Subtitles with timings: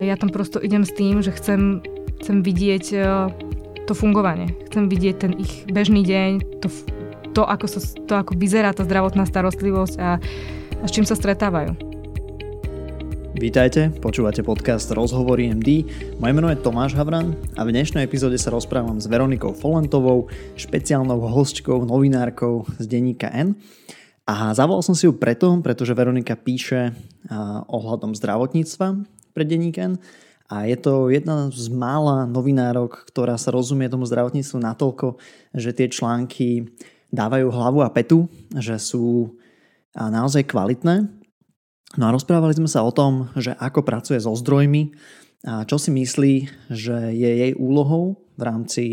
[0.00, 1.84] Ja tam prosto idem s tým, že chcem,
[2.24, 2.98] chcem vidieť e,
[3.84, 4.48] to fungovanie.
[4.72, 6.72] Chcem vidieť ten ich bežný deň, to,
[7.36, 10.16] to, ako, sa, to ako vyzerá tá zdravotná starostlivosť a,
[10.80, 11.76] a s čím sa stretávajú.
[13.36, 15.84] Vítajte, počúvate podcast Rozhovory MD.
[16.16, 21.28] Moje meno je Tomáš Havran a v dnešnej epizóde sa rozprávam s Veronikou Folantovou, špeciálnou
[21.28, 23.52] hostčkou, novinárkou z denníka N.
[24.24, 26.96] A zavolal som si ju preto, pretože Veronika píše
[27.68, 30.00] ohľadom zdravotníctva pre denníken
[30.50, 35.14] a je to jedna z mála novinárok, ktorá sa rozumie tomu zdravotníctvu natoľko,
[35.54, 36.66] že tie články
[37.14, 38.26] dávajú hlavu a petu,
[38.58, 39.38] že sú
[39.94, 41.06] naozaj kvalitné.
[41.98, 44.94] No a rozprávali sme sa o tom, že ako pracuje so zdrojmi
[45.46, 46.34] a čo si myslí,
[46.70, 48.84] že je jej úlohou v rámci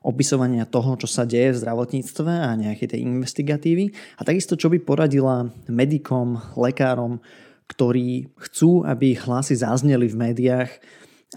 [0.00, 4.80] opisovania toho, čo sa deje v zdravotníctve a nejaké tej investigatívy a takisto čo by
[4.80, 7.20] poradila medikom, lekárom,
[7.70, 10.70] ktorí chcú, aby ich hlasy zazneli v médiách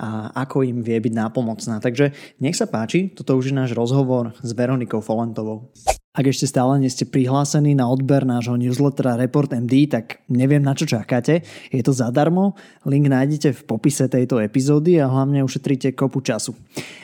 [0.02, 1.78] a ako im vie byť nápomocná.
[1.78, 5.70] Takže nech sa páči, toto už je náš rozhovor s Veronikou Folentovou.
[6.14, 10.78] Ak ešte stále nie ste prihlásení na odber nášho newslettera Report MD, tak neviem na
[10.78, 11.42] čo čakáte.
[11.74, 12.54] Je to zadarmo,
[12.86, 16.54] link nájdete v popise tejto epizódy a hlavne ušetríte kopu času.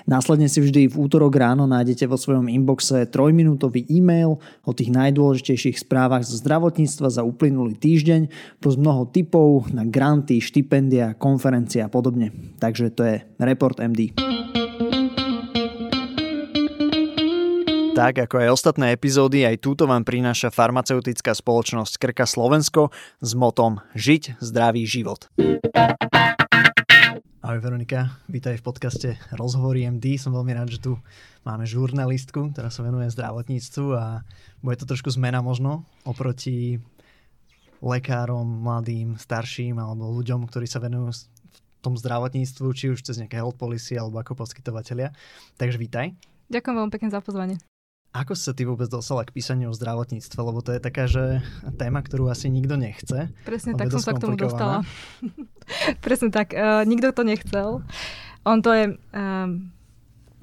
[0.06, 5.82] Následne si vždy v útorok ráno nájdete vo svojom inboxe trojminútový e-mail o tých najdôležitejších
[5.82, 8.30] správach zo zdravotníctva za uplynulý týždeň,
[8.62, 12.30] plus mnoho tipov na granty, štipendia, konferencie a podobne.
[12.62, 14.14] Takže to je Report MD.
[18.00, 23.84] Tak ako aj ostatné epizódy, aj túto vám prináša farmaceutická spoločnosť Krka Slovensko s motom
[23.92, 25.28] Žiť zdravý život.
[27.44, 30.16] Ahoj Veronika, vítaj v podcaste Rozhovory MD.
[30.16, 30.96] Som veľmi rád, že tu
[31.44, 34.24] máme žurnalistku, ktorá sa venuje zdravotníctvu a
[34.64, 36.80] bude to trošku zmena možno oproti
[37.84, 43.44] lekárom, mladým, starším alebo ľuďom, ktorí sa venujú v tom zdravotníctvu, či už cez nejaké
[43.44, 45.12] health policy alebo ako poskytovateľia.
[45.60, 46.16] Takže vítaj.
[46.48, 47.60] Ďakujem veľmi pekne za pozvanie.
[48.10, 50.40] Ako sa ty vôbec dostala k písaniu o zdravotníctve?
[50.42, 51.46] Lebo to je taká, že
[51.78, 53.30] téma, ktorú asi nikto nechce.
[53.46, 54.82] Presne tak som sa k tomu dostala.
[56.06, 57.86] Presne tak, uh, nikto to nechcel.
[58.50, 58.86] On to je...
[59.14, 59.70] Um,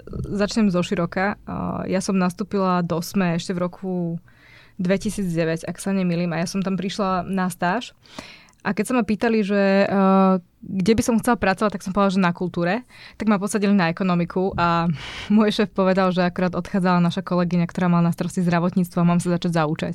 [0.07, 1.35] začnem zo široka.
[1.43, 3.93] Uh, ja som nastúpila do SME ešte v roku
[4.79, 7.97] 2009, ak sa nemýlim, a ja som tam prišla na stáž.
[8.67, 12.19] A keď sa ma pýtali, že uh, kde by som chcela pracovať, tak som povedala,
[12.19, 12.83] že na kultúre.
[13.15, 14.91] Tak ma posadili na ekonomiku a
[15.35, 19.23] môj šéf povedal, že akurát odchádzala naša kolegyňa, ktorá mala na starosti zdravotníctvo a mám
[19.23, 19.95] sa začať zaučať.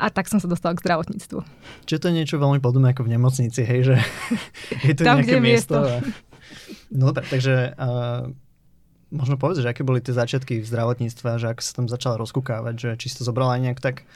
[0.00, 1.44] A tak som sa dostala k zdravotníctvu.
[1.84, 3.96] Čiže to je niečo veľmi podobné ako v nemocnici, hej, že
[4.88, 5.76] je tu Tam, nejaké miesto.
[5.76, 6.00] miesto.
[6.00, 6.00] A...
[6.88, 8.32] No dobre, takže uh,
[9.12, 12.74] možno povedz, že aké boli tie začiatky v zdravotníctve, že ako sa tam začala rozkúkávať,
[12.80, 14.08] že či si to zobrala nejak tak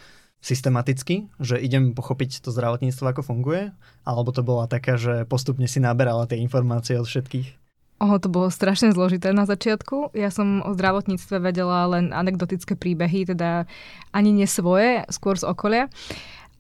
[0.47, 3.75] systematicky, že idem pochopiť to zdravotníctvo, ako funguje,
[4.07, 7.67] alebo to bola taká, že postupne si naberala tie informácie od všetkých?
[7.97, 10.13] Oho, to bolo strašne zložité na začiatku.
[10.15, 13.65] Ja som o zdravotníctve vedela len anekdotické príbehy, teda
[14.13, 15.89] ani nie svoje, skôr z okolia.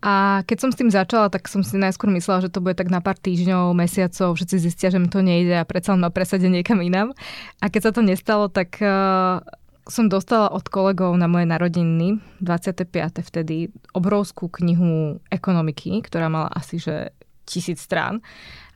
[0.00, 2.88] A keď som s tým začala, tak som si najskôr myslela, že to bude tak
[2.88, 6.80] na pár týždňov, mesiacov, všetci zistia, že mi to nejde a predsa ma presadia niekam
[6.80, 7.12] inám.
[7.60, 9.44] A keď sa to nestalo, tak uh,
[9.86, 13.22] som dostala od kolegov na moje narodiny, 25.
[13.22, 17.14] vtedy, obrovskú knihu ekonomiky, ktorá mala asi že
[17.46, 18.20] tisíc strán.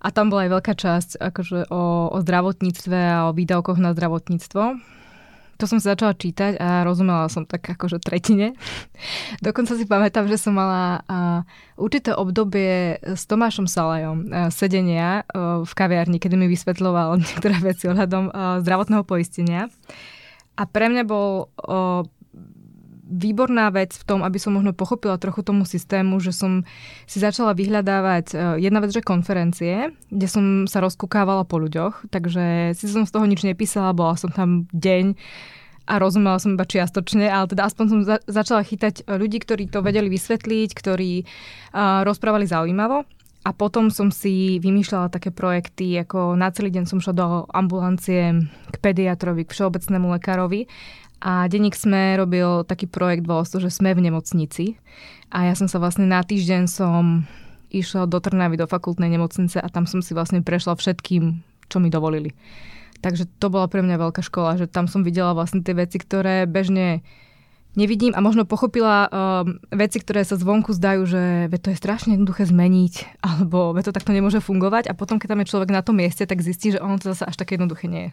[0.01, 4.63] A tam bola aj veľká časť akože o, o zdravotníctve a o výdavkoch na zdravotníctvo.
[5.61, 8.57] To som sa začala čítať a rozumela som tak akože tretine.
[9.45, 11.45] Dokonca si pamätám, že som mala a,
[11.77, 17.91] určité obdobie s Tomášom Salajom a, sedenia a, v kaviarni, kedy mi vysvetľoval niektoré veci
[17.91, 19.69] ohľadom a, zdravotného poistenia.
[20.61, 22.05] A pre mňa bol o,
[23.09, 26.69] výborná vec v tom, aby som možno pochopila trochu tomu systému, že som
[27.09, 32.77] si začala vyhľadávať o, jedna vec, že konferencie, kde som sa rozkúkávala po ľuďoch, takže
[32.77, 35.17] si som z toho nič nepísala, bola som tam deň
[35.91, 39.83] a rozumela som iba čiastočne, ale teda aspoň som za- začala chytať ľudí, ktorí to
[39.83, 43.03] vedeli vysvetliť, ktorí uh, rozprávali zaujímavo.
[43.41, 47.27] A potom som si vymýšľala také projekty, ako na celý deň som šla do
[47.57, 48.37] ambulancie
[48.69, 50.69] k pediatrovi, k všeobecnému lekárovi.
[51.25, 54.77] A denník sme robil taký projekt, bolo to, že sme v nemocnici.
[55.33, 57.25] A ja som sa vlastne na týždeň som
[57.73, 61.41] išla do Trnavy, do fakultnej nemocnice a tam som si vlastne prešla všetkým,
[61.71, 62.37] čo mi dovolili.
[63.01, 66.45] Takže to bola pre mňa veľká škola, že tam som videla vlastne tie veci, ktoré
[66.45, 67.01] bežne
[67.79, 71.23] nevidím a možno pochopila um, veci, ktoré sa zvonku zdajú, že
[71.63, 72.95] to je strašne jednoduché zmeniť,
[73.29, 76.43] alebo to takto nemôže fungovať a potom, keď tam je človek na tom mieste, tak
[76.43, 78.13] zistí, že ono to zase až také jednoduché nie je.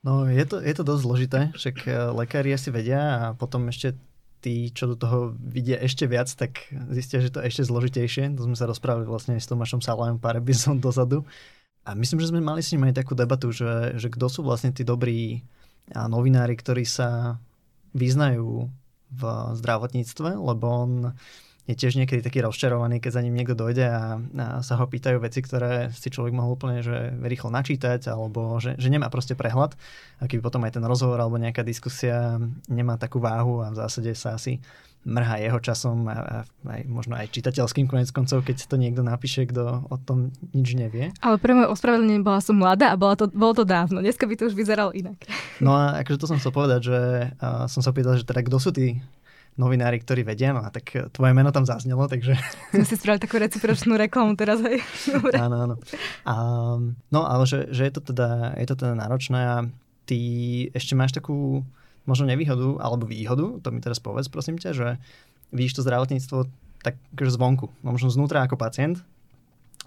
[0.00, 3.92] No je to, je to dosť zložité, však e, lekári asi vedia a potom ešte
[4.40, 8.32] tí, čo do toho vidia ešte viac, tak zistia, že to je ešte zložitejšie.
[8.40, 11.28] To sme sa rozprávali vlastne s Tomášom Salajom pár epizód dozadu.
[11.84, 14.72] A myslím, že sme mali s ním aj takú debatu, že, že kto sú vlastne
[14.72, 15.44] tí dobrí
[15.92, 17.40] novinári, ktorí sa
[17.92, 18.70] vyznajú
[19.10, 19.22] v
[19.58, 20.92] zdravotníctve, lebo on
[21.70, 25.22] je tiež niekedy taký rozčarovaný, keď za ním niekto dojde a, a sa ho pýtajú
[25.22, 29.78] veci, ktoré si človek mohol úplne že rýchlo načítať, alebo že, že nemá proste prehľad.
[30.18, 34.10] A keby potom aj ten rozhovor alebo nejaká diskusia nemá takú váhu a v zásade
[34.18, 34.58] sa asi
[35.00, 36.36] mrhá jeho časom a, a
[36.68, 41.08] aj, možno aj čitateľským konec koncov, keď to niekto napíše, kto o tom nič nevie.
[41.24, 44.04] Ale pre moje ospravedlnenie bola som mladá a bola to, bolo to dávno.
[44.04, 45.16] Dneska by to už vyzeralo inak.
[45.64, 46.98] No a akože to som chcel povedať, že
[47.40, 49.00] uh, som sa pýtal, že teda kto sú tí
[49.58, 52.32] novinári, ktorí vedia, no a tak e, tvoje meno tam zaznelo, takže...
[52.72, 54.80] Sme si spravili takú recipročnú reklamu teraz, hej.
[55.10, 55.36] Dobre.
[55.36, 55.74] Áno, áno.
[56.24, 56.34] A,
[57.10, 59.56] no ale že, že je, to teda, je to teda náročné a
[60.08, 60.20] ty
[60.72, 61.66] ešte máš takú
[62.04, 64.88] možno nevýhodu alebo výhodu, to mi teraz povedz prosím ťa, že
[65.50, 66.48] vidíš to zdravotníctvo
[66.80, 69.04] tak akože zvonku, no možno znútra ako pacient,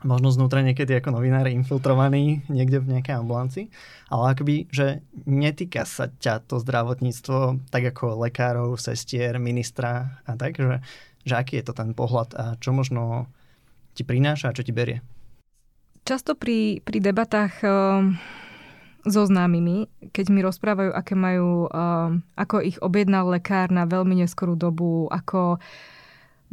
[0.06, 3.66] možno znútra niekedy ako novinár infiltrovaný niekde v nejakej ambulancii,
[4.12, 10.60] ale akoby, že netýka sa ťa to zdravotníctvo tak ako lekárov, sestier, ministra a tak,
[10.60, 10.84] že,
[11.24, 13.26] že aký je to ten pohľad a čo možno
[13.98, 15.02] ti prináša a čo ti berie?
[16.04, 18.04] Často pri, pri debatách uh,
[19.04, 24.56] so známymi, keď mi rozprávajú, aké majú, uh, ako ich objednal lekár na veľmi neskorú
[24.56, 25.60] dobu, ako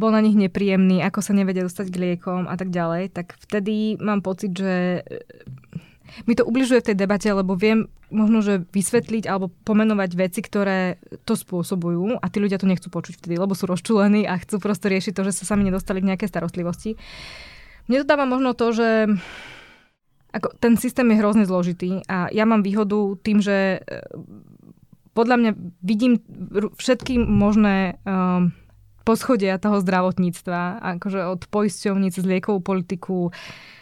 [0.01, 4.01] bol na nich nepríjemný, ako sa nevedia dostať k liekom a tak ďalej, tak vtedy
[4.01, 5.21] mám pocit, že e,
[6.25, 10.97] mi to ubližuje v tej debate, lebo viem možno, že vysvetliť alebo pomenovať veci, ktoré
[11.29, 14.89] to spôsobujú a tí ľudia to nechcú počuť vtedy, lebo sú rozčulení a chcú proste
[14.89, 16.97] riešiť to, že sa sami nedostali k nejakej starostlivosti.
[17.87, 18.89] Mne to dáva možno to, že
[20.31, 24.01] ako, ten systém je hrozne zložitý a ja mám výhodu tým, že e,
[25.11, 25.51] podľa mňa
[25.83, 26.23] vidím
[26.79, 28.55] všetky možné um,
[29.03, 33.35] poschodia toho zdravotníctva, akože od poisťovníc z liekovú politiku,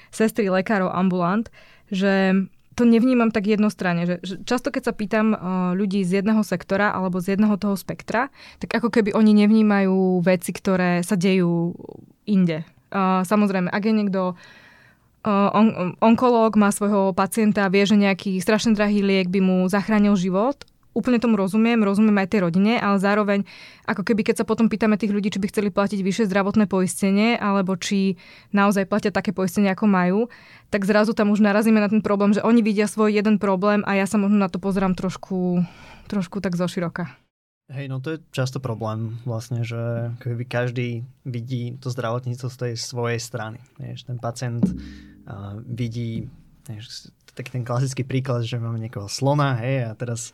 [0.08, 1.52] sestry, lekárov, ambulant,
[1.92, 2.32] že
[2.72, 4.08] to nevnímam tak jednostranne.
[4.08, 5.38] Že, že často, keď sa pýtam uh,
[5.76, 10.56] ľudí z jedného sektora alebo z jedného toho spektra, tak ako keby oni nevnímajú veci,
[10.56, 11.76] ktoré sa dejú
[12.24, 12.64] inde.
[12.88, 14.36] Uh, samozrejme, ak je niekto uh,
[15.26, 20.62] on, onkológ, má svojho pacienta, vie, že nejaký strašne drahý liek by mu zachránil život,
[20.98, 23.46] úplne tomu rozumiem, rozumiem aj tej rodine, ale zároveň,
[23.86, 27.38] ako keby keď sa potom pýtame tých ľudí, či by chceli platiť vyššie zdravotné poistenie,
[27.38, 28.18] alebo či
[28.50, 30.20] naozaj platia také poistenie, ako majú,
[30.74, 33.94] tak zrazu tam už narazíme na ten problém, že oni vidia svoj jeden problém a
[33.94, 35.62] ja sa možno na to pozerám trošku,
[36.10, 37.27] trošku tak zoširoka.
[37.68, 42.72] Hej, no to je často problém vlastne, že keby každý vidí to zdravotníctvo z tej
[42.80, 43.60] svojej strany.
[43.76, 46.32] Vieš, ten pacient uh, vidí,
[46.64, 50.32] vieš, tak ten klasický príklad, že máme niekoho slona, hej, a teraz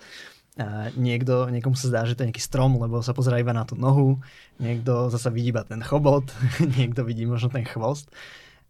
[0.54, 3.66] a niekto, niekomu sa zdá, že to je nejaký strom, lebo sa pozerá iba na
[3.66, 4.22] tú nohu,
[4.62, 6.30] niekto zasa vidí iba ten chobot,
[6.78, 8.06] niekto vidí možno ten chvost.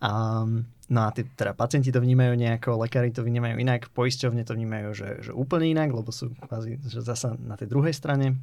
[0.01, 0.41] A,
[0.89, 4.89] no a tí, teda pacienti to vnímajú nejako, lekári to vnímajú inak, poisťovne to vnímajú,
[4.97, 8.41] že, že úplne inak, lebo sú kvázi že zasa na tej druhej strane.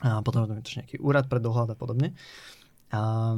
[0.00, 2.16] A potom je to nejaký úrad pre dohľad a podobne.
[2.90, 3.36] A,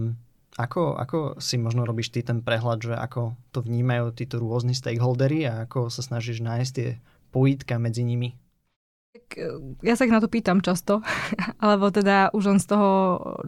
[0.56, 5.48] ako, ako si možno robíš ty ten prehľad, že ako to vnímajú títo rôzni stakeholdery
[5.48, 6.88] a ako sa snažíš nájsť tie
[7.34, 8.38] pojítka medzi nimi?
[9.16, 9.48] E,
[9.82, 11.00] ja sa ich na to pýtam často,
[11.64, 12.90] alebo teda už len z toho,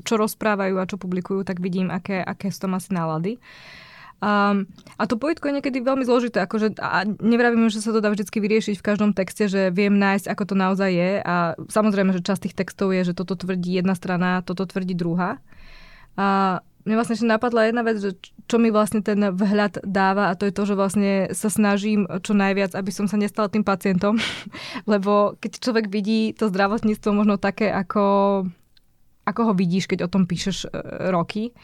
[0.03, 3.37] čo rozprávajú a čo publikujú, tak vidím, aké, aké sú tam asi nálady.
[3.37, 3.84] Um,
[4.25, 8.25] a to pojitko je niekedy veľmi zložité, akože, a nevravím, že sa to dá vždy
[8.25, 12.49] vyriešiť v každom texte, že viem nájsť, ako to naozaj je a samozrejme, že časť
[12.49, 15.43] tých textov je, že toto tvrdí jedna strana, toto tvrdí druhá.
[16.17, 20.37] A mne vlastne ešte napadla jedna vec, že čo mi vlastne ten vhľad dáva a
[20.37, 24.21] to je to, že vlastne sa snažím čo najviac, aby som sa nestala tým pacientom,
[24.93, 28.05] lebo keď človek vidí to zdravotníctvo možno také, ako,
[29.25, 30.69] ako ho vidíš, keď o tom píšeš e,
[31.13, 31.57] roky,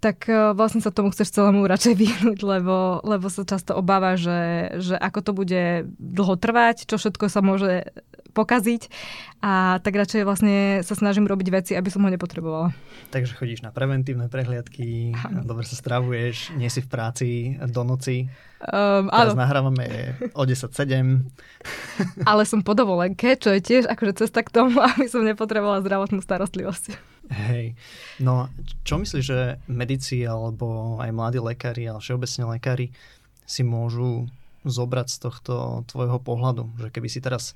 [0.00, 4.72] tak e, vlastne sa tomu chceš celému radšej vyhnúť, lebo, lebo sa často obáva, že,
[4.80, 5.62] že ako to bude
[6.00, 7.92] dlho trvať, čo všetko sa môže
[8.30, 8.88] pokaziť
[9.42, 12.70] a tak radšej vlastne sa snažím robiť veci, aby som ho nepotrebovala.
[13.10, 17.28] Takže chodíš na preventívne prehliadky, dobre sa stravuješ, nie si v práci
[17.58, 18.30] do noci.
[18.60, 19.42] Um, Teraz áno.
[19.42, 21.26] nahrávame o 10.07.
[22.22, 26.22] Ale som po dovolenke, čo je tiež akože cesta k tomu, aby som nepotrebovala zdravotnú
[26.22, 27.09] starostlivosť.
[27.30, 27.78] Hej.
[28.18, 28.50] No,
[28.82, 32.86] čo myslíš, že medici alebo aj mladí lekári, ale všeobecne lekári
[33.46, 34.26] si môžu
[34.66, 35.54] zobrať z tohto
[35.86, 36.66] tvojho pohľadu?
[36.82, 37.54] Že keby si teraz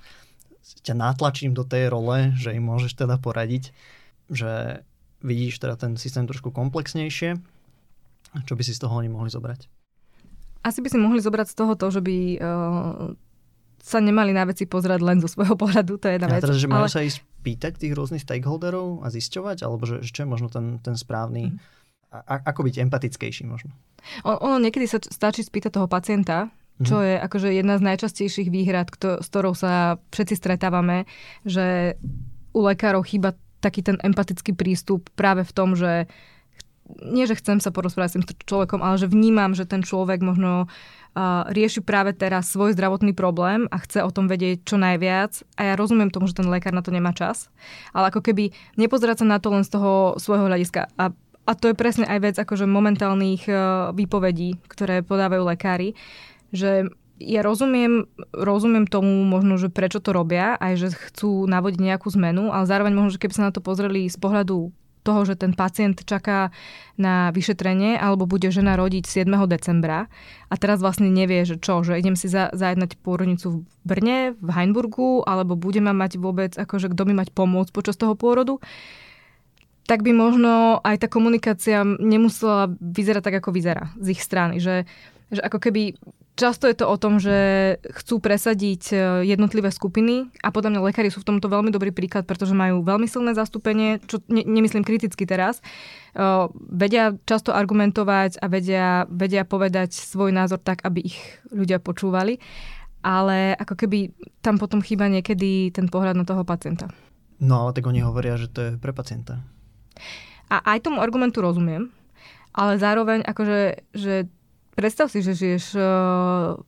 [0.86, 3.74] ťa natlačím do tej role, že im môžeš teda poradiť,
[4.30, 4.80] že
[5.20, 7.36] vidíš teda ten systém trošku komplexnejšie,
[8.42, 9.68] čo by si z toho oni mohli zobrať?
[10.64, 13.12] Asi by si mohli zobrať z toho to, že by uh,
[13.84, 16.42] sa nemali na veci pozerať len zo svojho pohľadu, to je jedna ja, vec.
[16.48, 16.94] Teraz, že majú ale...
[16.96, 20.80] sa ísť pýtať tých rôznych stakeholderov a zisťovať, alebo že, že čo je možno ten,
[20.80, 21.58] ten správny, mm.
[22.16, 23.76] a, ako byť empatickejší možno?
[24.24, 26.48] Ono niekedy sa stačí spýtať toho pacienta,
[26.80, 27.08] čo mm-hmm.
[27.12, 31.04] je akože jedna z najčastejších výhrad, kto, s ktorou sa všetci stretávame,
[31.44, 32.00] že
[32.56, 36.08] u lekárov chýba taký ten empatický prístup práve v tom, že
[37.00, 40.68] nie, že chcem sa porozprávať s tým človekom, ale že vnímam, že ten človek možno
[41.50, 45.46] rieši práve teraz svoj zdravotný problém a chce o tom vedieť čo najviac.
[45.54, 47.48] A ja rozumiem tomu, že ten lekár na to nemá čas,
[47.94, 50.90] ale ako keby nepozerať sa na to len z toho svojho hľadiska.
[50.98, 51.14] A,
[51.46, 55.94] a to je presne aj vec akože momentálnych uh, výpovedí, ktoré podávajú lekári,
[56.50, 56.90] že
[57.22, 62.50] ja rozumiem, rozumiem tomu možno, že prečo to robia, aj že chcú navodiť nejakú zmenu,
[62.50, 66.00] ale zároveň možno, že keby sa na to pozreli z pohľadu toho, že ten pacient
[66.02, 66.48] čaká
[66.96, 69.28] na vyšetrenie alebo bude žena rodiť 7.
[69.44, 70.08] decembra
[70.48, 74.50] a teraz vlastne nevie, že čo, že idem si za, zajednať pôrodnicu v Brne, v
[74.50, 78.58] Heinburgu alebo bude ma mať vôbec, akože kto mi mať pomôcť počas toho pôrodu,
[79.84, 84.56] tak by možno aj tá komunikácia nemusela vyzerať tak, ako vyzerá z ich strany.
[84.56, 84.88] Že,
[85.28, 86.00] že ako keby
[86.34, 91.06] Často je to o tom, že chcú presadiť e, jednotlivé skupiny a podľa mňa lekári
[91.06, 95.30] sú v tomto veľmi dobrý príklad, pretože majú veľmi silné zastúpenie, čo ne, nemyslím kriticky
[95.30, 95.62] teraz.
[96.14, 101.18] Uh, vedia často argumentovať a vedia, vedia povedať svoj názor tak, aby ich
[101.54, 102.42] ľudia počúvali,
[103.02, 104.10] ale ako keby
[104.42, 106.90] tam potom chýba niekedy ten pohľad na toho pacienta.
[107.38, 109.38] No ale tak oni hovoria, že to je pre pacienta.
[110.50, 111.94] A aj tomu argumentu rozumiem,
[112.54, 113.60] ale zároveň akože,
[113.94, 114.26] že
[114.74, 116.58] Predstav si, že žiješ uh,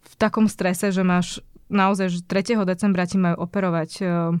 [0.00, 2.64] v takom strese, že máš naozaj, že 3.
[2.64, 4.34] decembra ti majú operovať uh,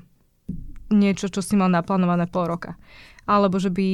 [0.90, 2.74] niečo, čo si mal naplánované pol roka.
[3.24, 3.88] Alebo že by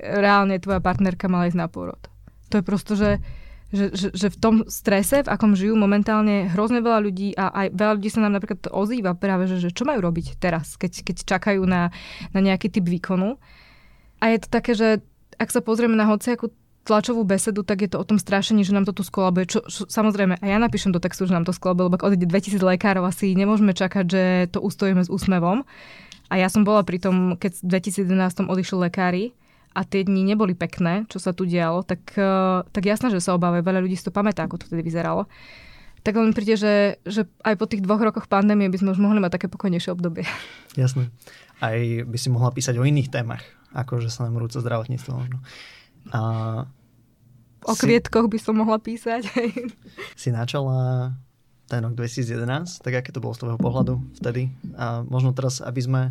[0.00, 2.00] reálne tvoja partnerka mala ísť na pôrod.
[2.50, 3.22] To je prosto, že,
[3.70, 7.66] že, že, že v tom strese, v akom žijú momentálne hrozne veľa ľudí a aj
[7.70, 11.16] veľa ľudí sa nám napríklad ozýva práve, že, že čo majú robiť teraz, keď, keď
[11.22, 11.94] čakajú na,
[12.34, 13.38] na nejaký typ výkonu.
[14.18, 14.88] A je to také, že
[15.38, 16.50] ak sa pozrieme na hociakú
[16.90, 19.46] tlačovú besedu, tak je to o tom strašení, že nám to tu skolabuje.
[19.46, 22.26] Čo, čo, samozrejme, a ja napíšem do textu, že nám to skolabuje, lebo ak odíde
[22.26, 25.62] 2000 lekárov, asi nemôžeme čakať, že to ustojíme s úsmevom.
[26.30, 29.24] A ja som bola pri tom, keď v 2011 odišli lekári
[29.70, 33.38] a tie dni neboli pekné, čo sa tu dialo, tak, uh, tak jasné, že sa
[33.38, 33.62] obávajú.
[33.62, 35.30] Veľa ľudí si to pamätá, ako to vtedy vyzeralo.
[36.00, 39.20] Tak len príde, že, že aj po tých dvoch rokoch pandémie by sme už mohli
[39.20, 40.24] mať také pokojnejšie obdobie.
[40.80, 41.12] Jasné.
[41.60, 43.44] Aj by si mohla písať o iných témach,
[43.76, 45.38] ako že sa nám rúca zdravotníctvo možno.
[46.08, 46.20] A
[47.66, 49.28] o si, kvietkoch by som mohla písať.
[50.20, 51.12] si načala
[51.70, 54.50] ten rok 2011, tak aké to bolo z tvojho pohľadu vtedy?
[54.74, 56.02] A možno teraz, aby sme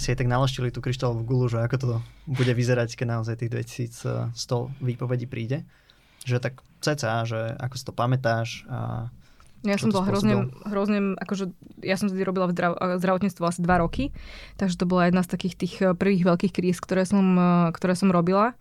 [0.00, 1.88] si aj tak naleštili tú kryštálovú gulu, že ako to
[2.28, 3.52] bude vyzerať, keď naozaj tých
[4.32, 4.34] 2100
[4.80, 5.64] výpovedí príde.
[6.24, 9.08] Že tak ceca, že ako si to pamätáš a
[9.66, 11.50] ja som bola hrozne, hrozne, akože
[11.82, 14.14] ja som vtedy robila v zdrav, zdravotníctvo asi dva roky,
[14.54, 17.34] takže to bola jedna z takých tých prvých veľkých kríz, ktoré som,
[17.74, 18.54] ktoré som robila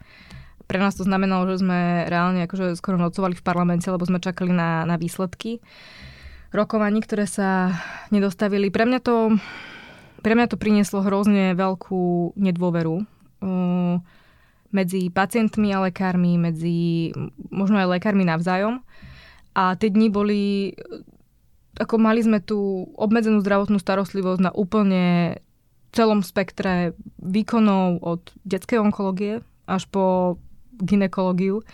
[0.67, 4.51] pre nás to znamenalo, že sme reálne akože skoro nocovali v parlamente, lebo sme čakali
[4.51, 5.63] na, na výsledky
[6.51, 7.71] rokovaní, ktoré sa
[8.11, 8.67] nedostavili.
[8.67, 9.39] Pre mňa to,
[10.19, 13.95] pre mňa to prinieslo hrozne veľkú nedôveru uh,
[14.71, 17.11] medzi pacientmi a lekármi, medzi
[17.47, 18.83] možno aj lekármi navzájom.
[19.55, 20.75] A tie dni boli,
[21.79, 25.39] ako mali sme tu obmedzenú zdravotnú starostlivosť na úplne
[25.95, 30.37] celom spektre výkonov od detskej onkológie až po
[30.81, 31.65] ginekológiu.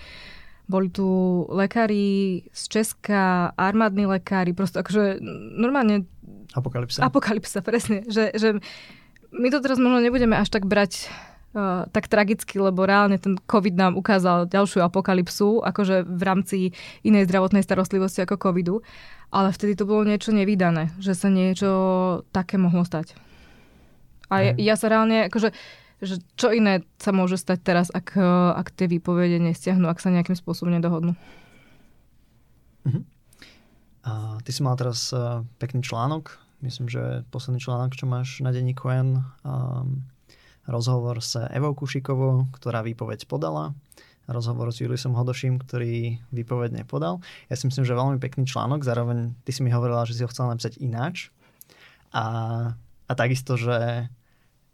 [0.64, 1.06] Boli tu
[1.52, 5.20] lekári z Česka, armádni lekári, proste akože
[5.60, 6.08] normálne...
[6.56, 7.04] Apokalypsa.
[7.04, 8.08] Apokalypsa, presne.
[8.08, 8.50] Že, že
[9.34, 11.12] my to teraz možno nebudeme až tak brať
[11.54, 16.58] uh, tak tragicky, lebo reálne ten COVID nám ukázal ďalšiu apokalypsu, akože v rámci
[17.04, 18.80] inej zdravotnej starostlivosti ako COVIDu.
[19.34, 21.70] Ale vtedy to bolo niečo nevydané, že sa niečo
[22.30, 23.18] také mohlo stať.
[24.30, 25.52] A ja, ja sa reálne, akože
[26.04, 28.24] že čo iné sa môže stať teraz, ak, eh,
[28.60, 31.16] ak tie výpovede nestiahnu, ak sa nejakým spôsobom nedohodnú.
[32.84, 33.04] Uh-huh.
[34.04, 34.12] A
[34.44, 38.76] ty si mal teraz uh, pekný článok, myslím, že posledný článok, čo máš na denní
[38.76, 40.04] Quen, um,
[40.68, 43.72] rozhovor s Evou Kušikovou, ktorá výpoveď podala,
[44.28, 47.20] rozhovor s Juliusom Hodoším, ktorý výpoveď nepodal.
[47.48, 50.32] Ja si myslím, že veľmi pekný článok, zároveň ty si mi hovorila, že si ho
[50.32, 51.32] chcela napísať ináč.
[52.16, 52.24] A,
[53.08, 54.08] a takisto, že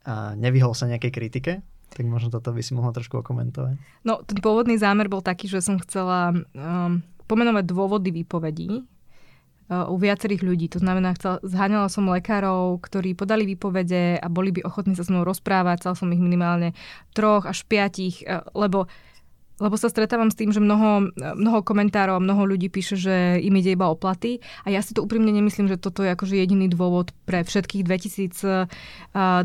[0.07, 1.53] a nevyhol sa nejakej kritike,
[1.89, 3.75] tak možno toto by si mohla trošku okomentovať.
[4.05, 9.97] No, ten pôvodný zámer bol taký, že som chcela um, pomenovať dôvody výpovedí uh, u
[9.97, 10.69] viacerých ľudí.
[10.77, 15.11] To znamená, chcel, zháňala som lekárov, ktorí podali výpovede a boli by ochotní sa s
[15.11, 15.81] mnou rozprávať.
[15.83, 16.77] Chcel som ich minimálne
[17.17, 18.85] troch až piatich, uh, lebo
[19.59, 23.55] lebo sa stretávam s tým, že mnoho, mnoho komentárov a mnoho ľudí píše, že im
[23.59, 26.71] ide iba o platy a ja si to úprimne nemyslím, že toto je akože jediný
[26.71, 28.71] dôvod pre všetkých 2000,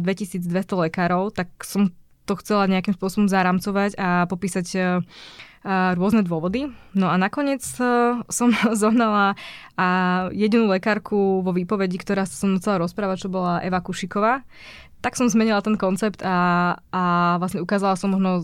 [0.01, 1.91] 2200 lekárov, tak som
[2.25, 4.67] to chcela nejakým spôsobom zaramcovať a popísať
[5.97, 6.69] rôzne dôvody.
[6.93, 8.49] No a nakoniec som
[8.81, 9.33] zohnala
[10.37, 14.45] jedinú lekárku vo výpovedi, ktorá sa som chcela rozprávať, čo bola Eva Kušiková.
[15.05, 17.03] Tak som zmenila ten koncept a, a
[17.37, 18.41] vlastne ukázala som možno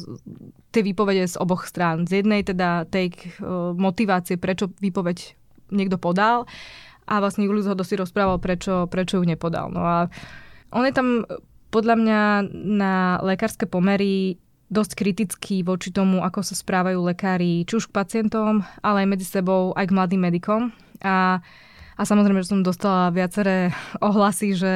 [0.77, 2.05] tie výpovede z oboch strán.
[2.05, 3.17] Z jednej teda tej
[3.81, 5.41] motivácie, prečo výpoveď
[5.73, 6.45] niekto podal
[7.09, 9.73] a vlastne Julius ho si rozprával, prečo, prečo ju nepodal.
[9.73, 10.07] No a
[10.71, 11.27] on je tam
[11.75, 12.21] podľa mňa
[12.55, 14.39] na lekárske pomery
[14.71, 19.27] dosť kritický voči tomu, ako sa správajú lekári, či už k pacientom, ale aj medzi
[19.27, 20.71] sebou, aj k mladým medikom.
[21.03, 21.43] A,
[21.99, 24.75] a samozrejme, že som dostala viaceré ohlasy, že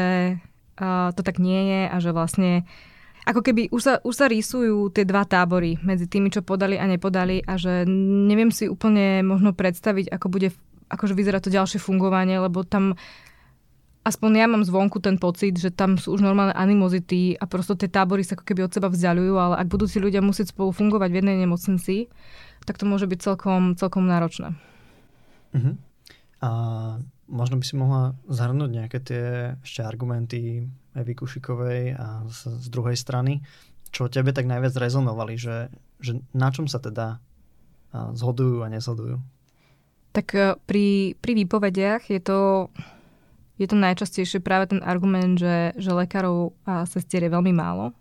[0.78, 2.66] to tak nie je a že vlastne
[3.24, 6.84] ako keby už sa, už sa rýsujú tie dva tábory medzi tými, čo podali a
[6.84, 10.52] nepodali a že neviem si úplne možno predstaviť, ako bude
[10.92, 13.00] akože vyzerá to ďalšie fungovanie, lebo tam
[14.04, 17.88] aspoň ja mám zvonku ten pocit, že tam sú už normálne animozity a prosto tie
[17.88, 21.08] tábory sa ako keby od seba vzdialujú, ale ak budú si ľudia musieť spolu fungovať
[21.08, 22.12] v jednej nemocnici,
[22.68, 24.52] tak to môže byť celkom, celkom náročné.
[25.56, 25.74] Uh-huh.
[26.44, 26.48] A
[27.28, 29.24] možno by si mohla zhrnúť nejaké tie
[29.64, 33.42] ešte argumenty Evy Kušikovej a z, z druhej strany,
[33.94, 35.70] čo tebe tak najviac rezonovali, že,
[36.02, 37.22] že na čom sa teda
[37.94, 39.22] zhodujú a nezhodujú?
[40.14, 42.70] Tak e, pri, pri výpovediach je to
[43.54, 47.94] je to najčastejšie práve ten argument, že, že lekárov a sestier je veľmi málo,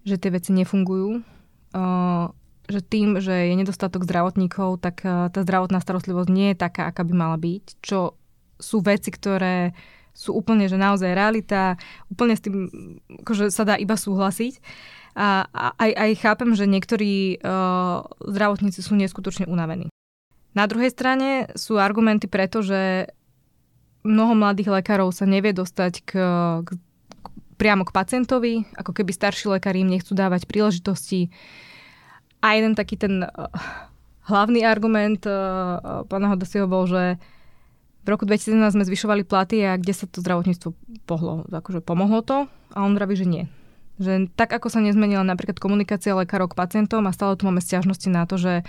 [0.00, 1.20] že tie veci nefungujú,
[2.70, 7.14] že tým, že je nedostatok zdravotníkov, tak tá zdravotná starostlivosť nie je taká, aká by
[7.14, 8.14] mala byť, čo
[8.60, 9.74] sú veci, ktoré
[10.14, 11.80] sú úplne, že naozaj realita,
[12.12, 12.68] úplne s tým
[13.24, 14.60] akože sa dá iba súhlasiť.
[15.16, 19.90] A, aj, aj chápem, že niektorí uh, zdravotníci sú neskutočne unavení.
[20.54, 23.10] Na druhej strane sú argumenty preto, že
[24.06, 26.10] mnoho mladých lekárov sa nevie dostať k,
[26.62, 26.68] k,
[27.58, 31.30] priamo k pacientovi, ako keby starší lekári im nechcú dávať príležitosti.
[32.40, 33.48] A jeden taký ten uh,
[34.28, 37.20] hlavný argument uh, pána Hodasiho bol, že
[38.00, 40.72] v roku 2017 sme zvyšovali platy a kde sa to zdravotníctvo
[41.04, 41.44] pohlo?
[41.52, 42.48] Akože pomohlo to?
[42.72, 43.44] A on vraví, že nie.
[44.00, 48.08] Že tak, ako sa nezmenila napríklad komunikácia lekárov k pacientom a stále tu máme stiažnosti
[48.08, 48.64] na to, že,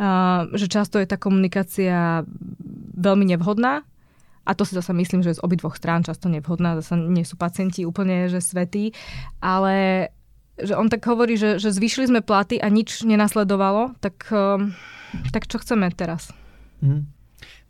[0.00, 2.24] uh, že často je tá komunikácia
[2.96, 3.84] veľmi nevhodná
[4.44, 7.88] a to si zase myslím, že z obidvoch strán často nevhodná, zase nie sú pacienti
[7.88, 8.92] úplne že svetí,
[9.40, 10.08] ale
[10.58, 14.74] že on tak hovorí, že, že zvýšili sme platy a nič nenasledovalo, tak, ehm,
[15.34, 16.30] tak čo chceme teraz?
[16.78, 17.10] Mm.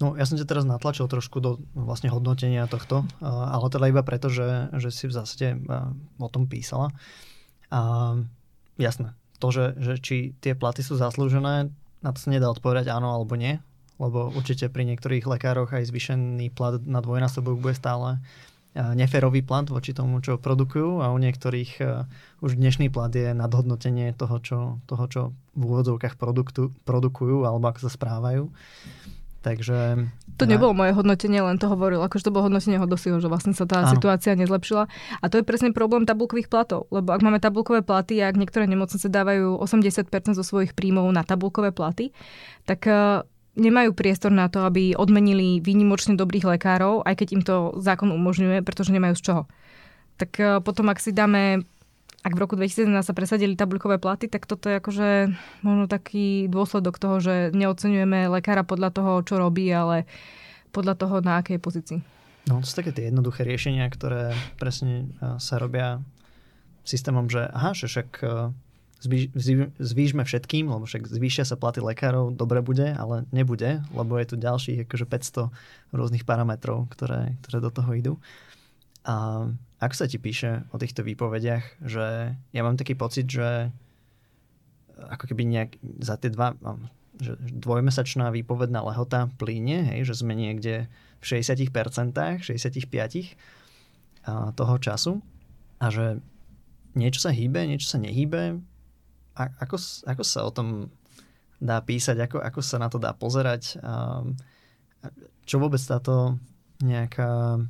[0.03, 4.27] No ja som ťa teraz natlačil trošku do vlastne hodnotenia tohto, ale teda iba preto,
[4.27, 5.55] že, že si v zásade
[6.19, 6.91] o tom písala.
[7.71, 8.13] A
[8.75, 11.71] jasné, to, že, že či tie platy sú zaslúžené,
[12.03, 13.63] na to sa nedá odpovedať áno alebo nie,
[14.03, 18.19] lebo určite pri niektorých lekároch aj zvýšený plat na dvojnásobok bude stále
[18.75, 21.73] neférový plat voči tomu, čo produkujú a u niektorých
[22.43, 24.59] už dnešný plat je nadhodnotenie toho, čo,
[24.91, 25.23] toho, čo
[25.55, 28.51] v úvodzovkách produktu, produkujú alebo ako sa správajú.
[29.45, 30.09] Takže...
[30.41, 33.69] To nebolo moje hodnotenie, len to hovoril, akože to bolo hodnotenie Hodosiho, že vlastne sa
[33.69, 33.93] tá Áno.
[33.93, 34.89] situácia nezlepšila.
[35.21, 39.05] A to je presne problém tabulkových platov, lebo ak máme tabulkové platy ak niektoré nemocnice
[39.13, 42.17] dávajú 80% zo svojich príjmov na tabulkové platy,
[42.65, 42.89] tak
[43.55, 48.67] nemajú priestor na to, aby odmenili výnimočne dobrých lekárov, aj keď im to zákon umožňuje,
[48.67, 49.43] pretože nemajú z čoho.
[50.19, 51.63] Tak e, potom, ak si dáme,
[52.23, 55.09] ak v roku 2017 sa presadili tabulkové platy, tak toto je akože
[55.63, 60.07] možno taký dôsledok toho, že neocenujeme lekára podľa toho, čo robí, ale
[60.75, 61.99] podľa toho, na akej pozícii.
[62.51, 66.03] No, to sú také tie jednoduché riešenia, ktoré presne e, sa robia
[66.85, 68.29] systémom, že aha, že však e,
[69.79, 74.37] zvýšme všetkým, lebo však zvýšia sa platy lekárov, dobre bude, ale nebude, lebo je tu
[74.41, 78.15] ďalších akože 500 rôznych parametrov, ktoré, ktoré do toho idú.
[79.05, 79.47] A
[79.85, 83.69] ako sa ti píše o týchto výpovediach, že ja mám taký pocit, že
[84.97, 86.57] ako keby nejak za tie dva,
[87.21, 90.89] že dvojmesačná výpovedná lehota plíne, hej, že sme niekde
[91.21, 91.69] v 60%,
[92.43, 92.89] 65%
[94.57, 95.21] toho času
[95.79, 96.25] a že
[96.97, 98.63] niečo sa hýbe, niečo sa nehýbe,
[99.35, 100.91] ako, ako sa o tom
[101.59, 104.23] dá písať, ako, ako sa na to dá pozerať, a,
[105.45, 106.41] čo vôbec táto
[106.81, 107.61] nejaká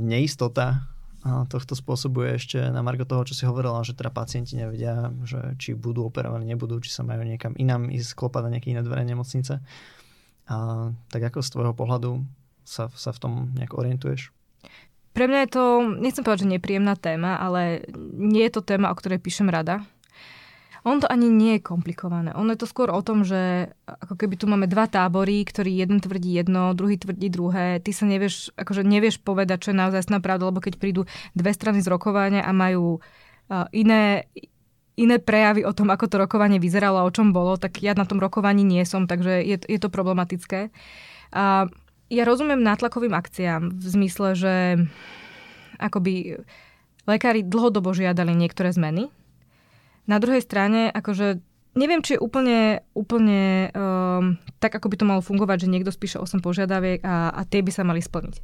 [0.00, 0.86] neistota
[1.20, 5.76] tohto spôsobuje ešte na margo toho, čo si hovorila, že teda pacienti nevedia, že či
[5.76, 9.60] budú operovaní, nebudú, či sa majú niekam inám ísť klopať na nejaké iné dvere nemocnice.
[10.48, 10.56] A,
[11.12, 12.24] tak ako z tvojho pohľadu
[12.64, 14.32] sa, sa v tom nejak orientuješ?
[15.12, 15.64] Pre mňa je to,
[16.00, 17.84] nechcem povedať, že nepríjemná téma, ale
[18.16, 19.84] nie je to téma, o ktorej píšem rada.
[20.80, 22.32] On to ani nie je komplikované.
[22.32, 26.00] Ono je to skôr o tom, že ako keby tu máme dva tábory, ktorý jeden
[26.00, 27.84] tvrdí jedno, druhý tvrdí druhé.
[27.84, 31.04] Ty sa nevieš, akože nevieš povedať, čo je naozaj pravda, lebo keď prídu
[31.36, 32.96] dve strany z rokovania a majú
[33.76, 34.24] iné,
[34.96, 38.08] iné prejavy o tom, ako to rokovanie vyzeralo a o čom bolo, tak ja na
[38.08, 40.72] tom rokovaní nie som, takže je, je to problematické.
[41.36, 41.68] A
[42.10, 44.54] ja rozumiem nátlakovým akciám v zmysle, že
[45.76, 46.40] akoby
[47.04, 49.12] lekári dlhodobo žiadali niektoré zmeny.
[50.08, 51.40] Na druhej strane, akože
[51.78, 56.18] neviem, či je úplne, úplne um, tak, ako by to malo fungovať, že niekto spíše
[56.18, 58.36] 8 požiadaviek a, a tie by sa mali splniť.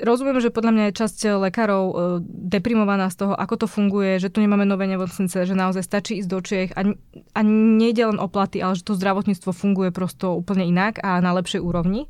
[0.00, 1.94] Rozumiem, že podľa mňa je časť lekárov uh,
[2.24, 6.28] deprimovaná z toho, ako to funguje, že tu nemáme nové nemocnice, že naozaj stačí ísť
[6.28, 6.88] do Čiech a,
[7.36, 11.36] a nejde len o platy, ale že to zdravotníctvo funguje prosto úplne inak a na
[11.36, 12.08] lepšej úrovni.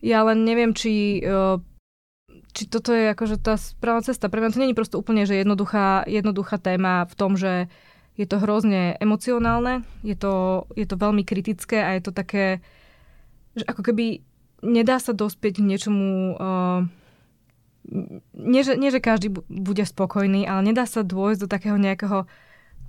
[0.00, 1.60] Ja len neviem, či uh,
[2.50, 4.30] či toto je akože tá správna cesta.
[4.30, 7.70] Pre mňa to je prosto úplne, že jednoduchá, jednoduchá téma v tom, že
[8.18, 12.60] je to hrozne emocionálne, je to, je to veľmi kritické a je to také,
[13.56, 14.20] že ako keby
[14.60, 16.36] nedá sa dospieť k niečomu...
[16.36, 16.80] Uh,
[18.36, 22.28] nie že, nie, že každý bude spokojný, ale nedá sa dôjsť do takého nejakého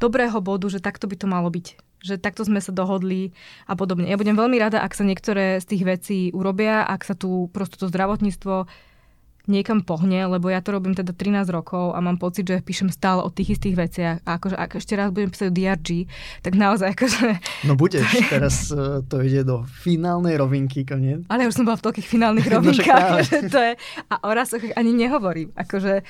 [0.04, 1.80] dobrého bodu, že takto by to malo byť.
[2.02, 3.32] Že takto sme sa dohodli
[3.69, 4.10] a podobne.
[4.10, 7.80] Ja budem veľmi rada, ak sa niektoré z tých vecí urobia, ak sa tu prosto
[7.80, 8.67] to zdravotníctvo
[9.49, 13.25] niekam pohne, lebo ja to robím teda 13 rokov a mám pocit, že píšem stále
[13.25, 15.89] o tých istých veciach a akože ak ešte raz budem písať o DRG,
[16.45, 17.27] tak naozaj akože...
[17.65, 18.30] No budeš, to je...
[18.30, 21.25] teraz uh, to ide do finálnej rovinky koniec.
[21.30, 23.73] Ale ja už som bola v toľkých finálnych no rovinkách, no, že to je...
[24.12, 25.49] A o rasoch ani nehovorím.
[25.58, 26.06] Akože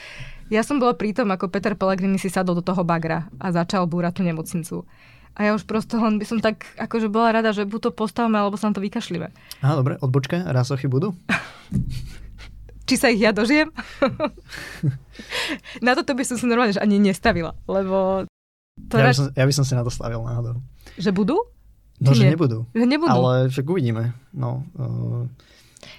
[0.51, 3.87] ja som bola pri tom, ako Peter Pellegrini si sadol do toho bagra a začal
[3.87, 4.83] búrať tú nemocnicu.
[5.31, 8.35] A ja už prosto len by som tak akože bola rada, že buď to postavme,
[8.35, 9.31] alebo sa na to vykašlíme.
[9.63, 11.15] Aha, dobre, odbočka, rasochy budú?
[12.85, 13.69] či sa ich ja dožijem.
[15.85, 18.25] na toto by som sa normálne že ani nestavila, lebo...
[18.89, 20.57] To ja, by som, ja by som si na to stavil náhodou.
[20.97, 21.37] Že budú?
[22.01, 22.33] No, že nie?
[22.33, 22.65] nebudú.
[22.73, 23.13] Že nebudú.
[23.13, 24.17] Ale však uvidíme.
[24.33, 25.29] No, uh,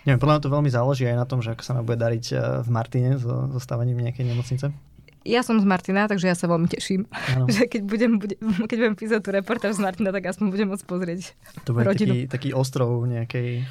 [0.03, 2.25] neviem, podľa mňa to veľmi záleží aj na tom, že ako sa nám bude dariť
[2.35, 4.75] uh, v Martine so, so stavaním nejakej nemocnice.
[5.23, 7.47] Ja som z Martina, takže ja sa veľmi teším, ano.
[7.55, 10.85] že keď budem, budem, keď budem písať tú reportáž z Martina, tak aspoň budem môcť
[10.91, 12.27] pozrieť To bude rodinu.
[12.27, 13.63] taký, taký ostrov nejakej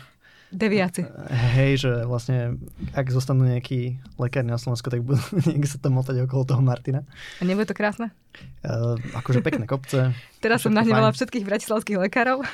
[0.52, 1.08] Deviaci.
[1.56, 2.60] Hej, že vlastne
[2.92, 7.08] ak zostanú nejakí lekári na Slovensku, tak budú niekde sa tam motať okolo toho Martina.
[7.40, 8.12] A nebude to krásne?
[8.62, 10.12] Uh, akože pekné kopce.
[10.44, 12.44] Teraz som nahnevala všetkých bratislavských lekárov.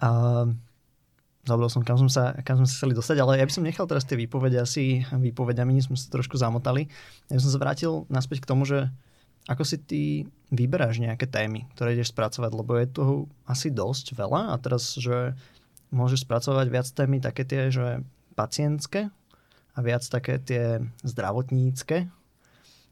[0.00, 0.08] A
[1.44, 3.84] zabudol som, kam, som sa, kam sme sa chceli dostať, ale ja by som nechal
[3.84, 6.88] teraz tie výpovede asi výpovediami, sme sa trošku zamotali.
[7.28, 8.88] Ja by som sa vrátil naspäť k tomu, že
[9.44, 10.02] ako si ty
[10.48, 15.36] vyberáš nejaké témy, ktoré ideš spracovať, lebo je toho asi dosť veľa a teraz, že
[15.90, 18.02] môžeš spracovať viac témy také tie, že
[18.38, 19.10] pacientské
[19.74, 20.64] a viac také tie
[21.02, 22.10] zdravotnícke.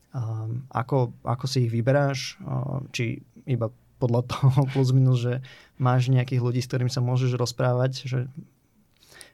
[0.08, 5.34] Um, ako, ako si ich vyberáš, um, či iba podľa toho plus minus, že
[5.76, 8.20] máš nejakých ľudí, s ktorými sa môžeš rozprávať, že,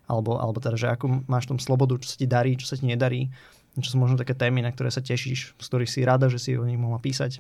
[0.09, 2.89] alebo, alebo teda, že ako máš tom slobodu, čo sa ti darí, čo sa ti
[2.89, 3.31] nedarí,
[3.79, 6.55] čo sú možno také témy, na ktoré sa tešíš, z ktorých si rada, že si
[6.55, 7.39] o nich mohla písať.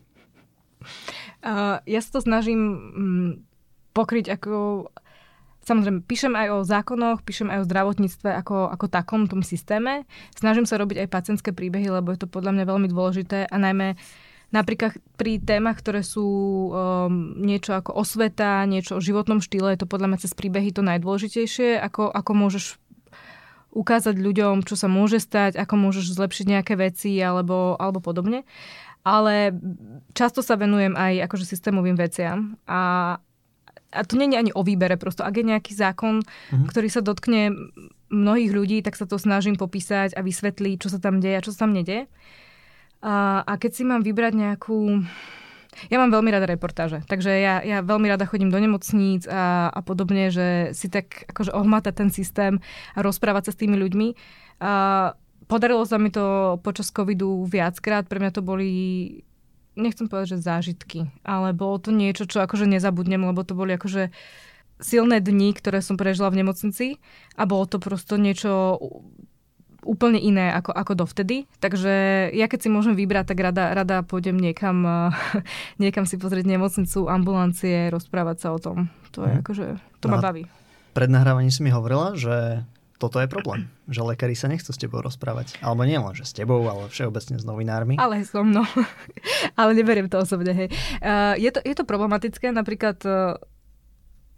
[1.40, 3.30] Uh, ja sa to snažím um,
[3.96, 4.88] pokryť ako
[5.64, 10.05] Samozrejme, píšem aj o zákonoch, píšem aj o zdravotníctve ako, ako takom, tom systéme.
[10.37, 13.96] Snažím sa robiť aj pacientské príbehy, lebo je to podľa mňa veľmi dôležité a najmä
[14.53, 16.22] napríklad pri témach, ktoré sú
[16.70, 20.87] um, niečo ako osveta, niečo o životnom štýle, je to podľa mňa cez príbehy to
[20.87, 22.79] najdôležitejšie, ako, ako môžeš
[23.74, 28.46] ukázať ľuďom, čo sa môže stať, ako môžeš zlepšiť nejaké veci alebo, alebo podobne.
[29.05, 29.53] Ale
[30.16, 33.18] často sa venujem aj akože systémovým veciam a,
[33.94, 36.66] a to nie je ani o výbere, prosto ak je nejaký zákon, mm-hmm.
[36.66, 37.54] ktorý sa dotkne
[38.11, 41.54] mnohých ľudí, tak sa to snažím popísať a vysvetliť, čo sa tam deje a čo
[41.54, 42.11] sa tam nedie.
[43.04, 45.04] A, a keď si mám vybrať nejakú...
[45.90, 49.80] Ja mám veľmi rada reportáže, takže ja, ja veľmi rada chodím do nemocníc a, a
[49.83, 52.62] podobne, že si tak akože ohmata ten systém
[52.94, 54.09] a rozprávať sa s tými ľuďmi.
[54.62, 54.72] A
[55.50, 58.70] podarilo sa mi to počas covidu viackrát, pre mňa to boli
[59.74, 64.10] nechcem povedať, že zážitky, ale bolo to niečo, čo akože nezabudnem, lebo to boli akože
[64.82, 66.87] silné dni, ktoré som prežila v nemocnici
[67.38, 68.78] a bolo to prosto niečo
[69.84, 71.44] úplne iné ako, ako dovtedy.
[71.60, 71.92] Takže
[72.32, 74.82] ja keď si môžem vybrať, tak rada, rada pôjdem niekam,
[75.82, 78.88] niekam si pozrieť nemocnicu, ambulancie, rozprávať sa o tom.
[79.14, 79.40] To je mm.
[79.44, 79.66] akože,
[80.00, 80.48] to no ma baví.
[80.96, 82.64] Pred nahrávaním si mi hovorila, že
[83.05, 85.61] toto je problém, že lekári sa nechcú s tebou rozprávať.
[85.61, 88.01] Alebo nie len, že s tebou, ale všeobecne s novinármi.
[88.01, 88.64] Ale so mnou.
[89.61, 90.69] ale neberiem to osobne, hej.
[91.05, 93.37] Uh, je, to, je to problematické, napríklad uh,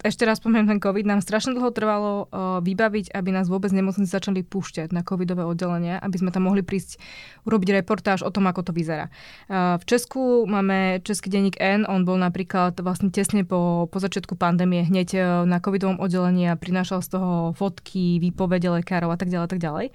[0.07, 4.09] ešte raz spomínam ten COVID, nám strašne dlho trvalo uh, vybaviť, aby nás vôbec nemocnice
[4.09, 7.03] začali púšťať na covidové oddelenia, aby sme tam mohli prísť
[7.45, 9.11] urobiť reportáž o tom, ako to vyzerá.
[9.51, 14.38] Uh, v Česku máme Český denník N, on bol napríklad vlastne tesne po, po začiatku
[14.38, 19.29] pandémie hneď uh, na covidovom oddelení a prinášal z toho fotky, výpovede lekárov a tak
[19.29, 19.87] ďalej, tak ďalej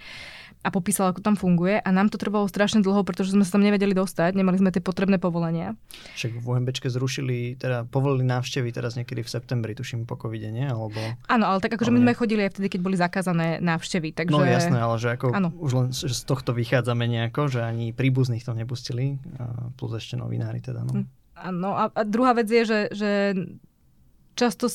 [0.61, 3.65] a popísal, ako tam funguje a nám to trvalo strašne dlho, pretože sme sa tam
[3.65, 5.73] nevedeli dostať, nemali sme tie potrebné povolenia.
[6.13, 10.69] Však v UMBčke zrušili, teda povolili návštevy teraz niekedy v septembri, tuším po covide, nie?
[10.69, 11.01] Alebo...
[11.25, 14.13] Áno, ale tak akože my sme chodili aj vtedy, keď boli zakázané návštevy.
[14.13, 14.37] Takže...
[14.37, 15.49] No jasné, ale že ako ano.
[15.57, 19.17] už len z tohto vychádzame nejako, že ani príbuzných to nepustili,
[19.81, 20.85] plus ešte novinári teda.
[20.85, 21.09] No.
[21.41, 23.11] Áno, a, a druhá vec je, že, že
[24.37, 24.69] často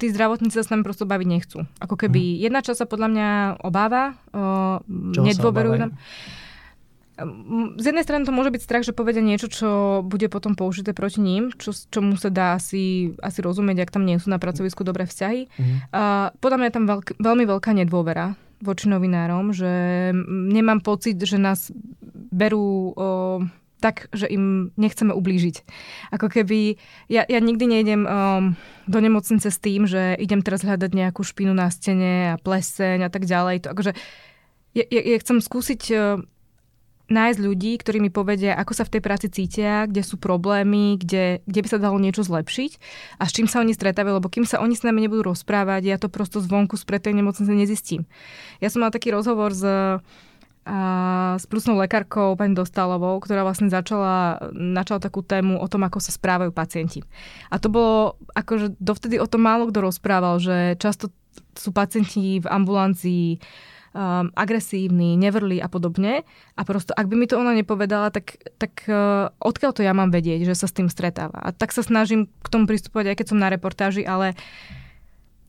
[0.00, 1.68] tí zdravotníci sa s nami prosto baviť nechcú.
[1.76, 2.40] Ako keby hmm.
[2.48, 3.28] jedna časť sa podľa mňa
[3.60, 4.80] obáva, uh,
[5.20, 5.92] nedôverujú nám.
[7.76, 11.20] Z jednej strany to môže byť strach, že povedia niečo, čo bude potom použité proti
[11.20, 15.04] ním, čo, čomu sa dá asi, asi rozumieť, ak tam nie sú na pracovisku dobré
[15.04, 15.44] vzťahy.
[15.52, 15.92] Mm.
[15.92, 19.68] Uh, podľa mňa je tam veľk, veľmi veľká nedôvera voči novinárom, že
[20.28, 21.68] nemám pocit, že nás
[22.32, 23.44] berú uh,
[23.80, 25.56] tak, že im nechceme ublížiť.
[26.12, 26.76] Ako keby,
[27.08, 31.56] ja, ja nikdy nejdem um, do nemocnice s tým, že idem teraz hľadať nejakú špinu
[31.56, 33.64] na stene a pleseň a tak ďalej.
[33.64, 33.92] To, akože,
[34.76, 36.20] ja, ja, ja chcem skúsiť uh,
[37.10, 41.42] nájsť ľudí, ktorí mi povedia, ako sa v tej práci cítia, kde sú problémy, kde,
[41.44, 42.72] kde by sa dalo niečo zlepšiť
[43.18, 45.98] a s čím sa oni stretávajú, lebo kým sa oni s nami nebudú rozprávať, ja
[45.98, 48.06] to prosto zvonku z tej nemocnice nezistím.
[48.62, 49.66] Ja som mal taký rozhovor s
[50.68, 50.78] a
[51.40, 56.12] s plusnou lekárkou pani Dostalovou, ktorá vlastne začala, načala takú tému o tom, ako sa
[56.12, 57.00] správajú pacienti.
[57.48, 61.08] A to bolo, akože dovtedy o tom málo kto rozprával, že často
[61.56, 63.40] sú pacienti v ambulancii
[63.96, 66.28] um, agresívni, nevrli a podobne.
[66.54, 70.12] A prosto, ak by mi to ona nepovedala, tak, tak uh, odkiaľ to ja mám
[70.12, 71.40] vedieť, že sa s tým stretáva.
[71.40, 74.79] A tak sa snažím k tomu pristupovať, aj keď som na reportáži, ale uh,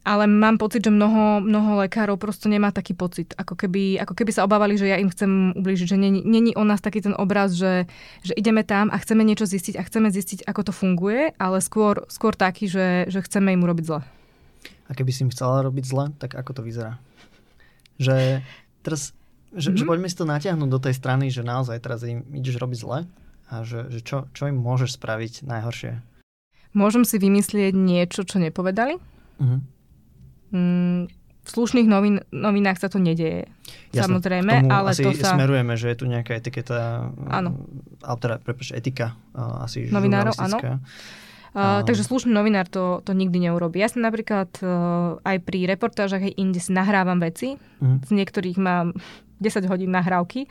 [0.01, 3.37] ale mám pocit, že mnoho, mnoho lekárov prosto nemá taký pocit.
[3.37, 5.93] Ako keby, ako keby sa obávali, že ja im chcem ublížiť.
[5.93, 7.85] Že není, není o nás taký ten obraz, že,
[8.25, 12.01] že ideme tam a chceme niečo zistiť a chceme zistiť, ako to funguje, ale skôr,
[12.09, 14.01] skôr taký, že, že chceme im urobiť zle.
[14.89, 16.97] A keby si im chcela robiť zle, tak ako to vyzerá?
[18.01, 18.41] Že
[18.81, 19.13] teraz,
[19.53, 19.77] že, mm-hmm.
[19.77, 19.89] že mhm.
[19.93, 22.99] poďme si to natiahnuť do tej strany, že naozaj teraz im ideš robiť zle
[23.53, 26.01] a že, že čo, čo im môžeš spraviť najhoršie?
[26.73, 28.97] Môžem si vymyslieť niečo, čo nepovedali.
[29.37, 29.80] Mm-hmm
[30.51, 31.07] Mm,
[31.41, 33.49] v slušných novin, novinách sa to nedieje.
[33.91, 35.33] Jasne, samozrejme, ale asi to sa...
[35.33, 37.65] smerujeme, že je tu nejaká etiketa, áno.
[38.05, 40.79] ale teda, prepáč, etika asi Novinárov, áno.
[41.51, 43.83] Uh, takže slušný novinár to, to nikdy neurobí.
[43.83, 47.59] Ja som napríklad uh, aj pri reportážach aj inde si nahrávam veci.
[47.59, 47.99] Uh-huh.
[48.07, 48.95] Z niektorých mám
[49.43, 50.47] 10 hodín nahrávky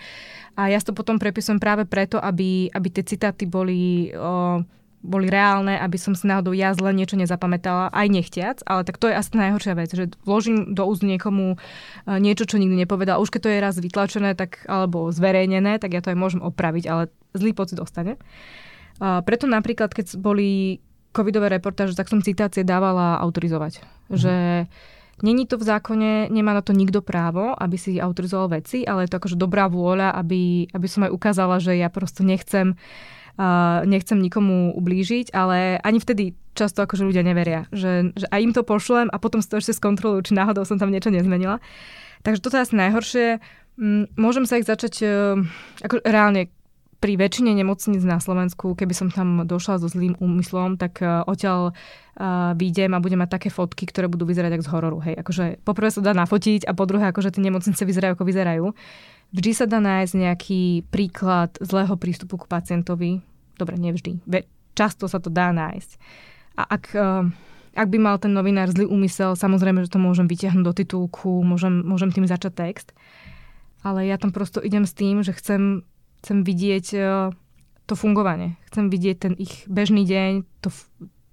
[0.61, 4.61] a ja to potom prepisujem práve preto, aby, aby tie citáty boli uh,
[5.01, 9.09] boli reálne, aby som si náhodou ja zle niečo nezapamätala, aj nechtiac, ale tak to
[9.09, 13.17] je asi najhoršia vec, že vložím do úst niekomu e, niečo, čo nikdy nepovedal.
[13.17, 16.85] Už keď to je raz vytlačené tak, alebo zverejnené, tak ja to aj môžem opraviť,
[16.93, 18.21] ale zlý pocit dostane.
[19.01, 20.85] A preto napríklad, keď boli
[21.17, 23.81] covidové reportáže, tak som citácie dávala autorizovať.
[24.13, 24.17] Mhm.
[24.17, 24.35] Že
[25.21, 29.13] Není to v zákone, nemá na to nikto právo, aby si autorizoval veci, ale je
[29.13, 33.81] to akože dobrá vôľa, aby, aby som aj ukázala, že ja prosto nechcem uh, uh,
[33.89, 38.61] nechcem nikomu ublížiť, ale ani vtedy často akože ľudia neveria, že, že aj im to
[38.61, 41.65] pošlem a potom si to ešte skontrolujú, či náhodou som tam niečo nezmenila.
[42.21, 43.27] Takže toto je asi najhoršie.
[43.81, 45.41] Mm, môžem sa ich začať uh,
[45.81, 46.53] ako reálne
[47.01, 51.73] pri väčšine nemocníc na Slovensku, keby som tam došla so zlým úmyslom, tak uh, odtiaľ
[51.73, 54.99] uh, výjdem a budem mať také fotky, ktoré budú vyzerať ako z hororu.
[55.01, 55.15] Hej.
[55.25, 58.67] Akože poprvé sa dá nafotiť a po druhé, akože tie nemocnice vyzerajú ako vyzerajú.
[59.33, 63.23] Vždy sa dá nájsť nejaký príklad zlého prístupu k pacientovi.
[63.61, 64.25] Dobre, nevždy.
[64.73, 66.01] Často sa to dá nájsť.
[66.57, 67.29] A ak, eh,
[67.77, 71.85] ak by mal ten novinár zlý úmysel, samozrejme, že to môžem vytiahnuť do titulku, môžem,
[71.85, 72.89] môžem tým začať text.
[73.85, 75.85] Ale ja tam prosto idem s tým, že chcem,
[76.25, 77.29] chcem vidieť eh,
[77.85, 78.57] to fungovanie.
[78.73, 80.73] Chcem vidieť ten ich bežný deň, to,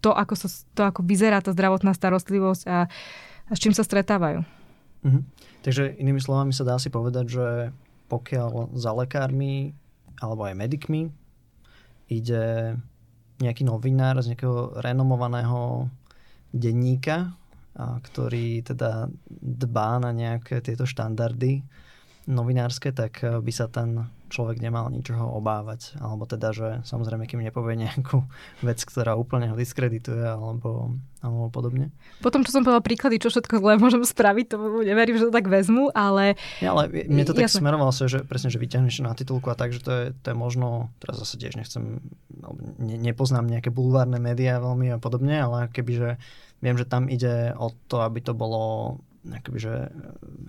[0.03, 2.91] to, ako, sa, to ako vyzerá tá zdravotná starostlivosť a,
[3.47, 4.43] a s čím sa stretávajú.
[5.07, 5.21] Mhm.
[5.63, 7.47] Takže inými slovami sa dá si povedať, že
[8.07, 9.75] pokiaľ za lekármi
[10.17, 11.11] alebo aj medikmi
[12.07, 12.75] ide
[13.37, 15.91] nejaký novinár z nejakého renomovaného
[16.49, 17.35] denníka,
[17.77, 19.05] ktorý teda
[19.41, 21.61] dbá na nejaké tieto štandardy
[22.27, 25.95] novinárske, tak by sa ten človek nemal ničoho obávať.
[25.97, 28.27] Alebo teda, že samozrejme, kým nepovie nejakú
[28.67, 31.89] vec, ktorá úplne ho diskredituje alebo, alebo podobne.
[32.19, 35.47] Potom, čo som povedal príklady, čo všetko zle môžem spraviť, to neverím, že to tak
[35.47, 36.35] vezmu, ale...
[36.59, 37.63] Ja, ale mne to tak Jasne.
[37.63, 40.35] smerovalo sa, že presne, že vyťahneš na titulku a tak, že to je, to je
[40.35, 42.03] možno, teraz zase tiež nechcem,
[42.77, 46.19] ne, nepoznám nejaké bulvárne médiá veľmi a podobne, ale kebyže
[46.61, 48.97] viem, že tam ide o to, aby to bolo
[49.33, 49.75] akoby, že,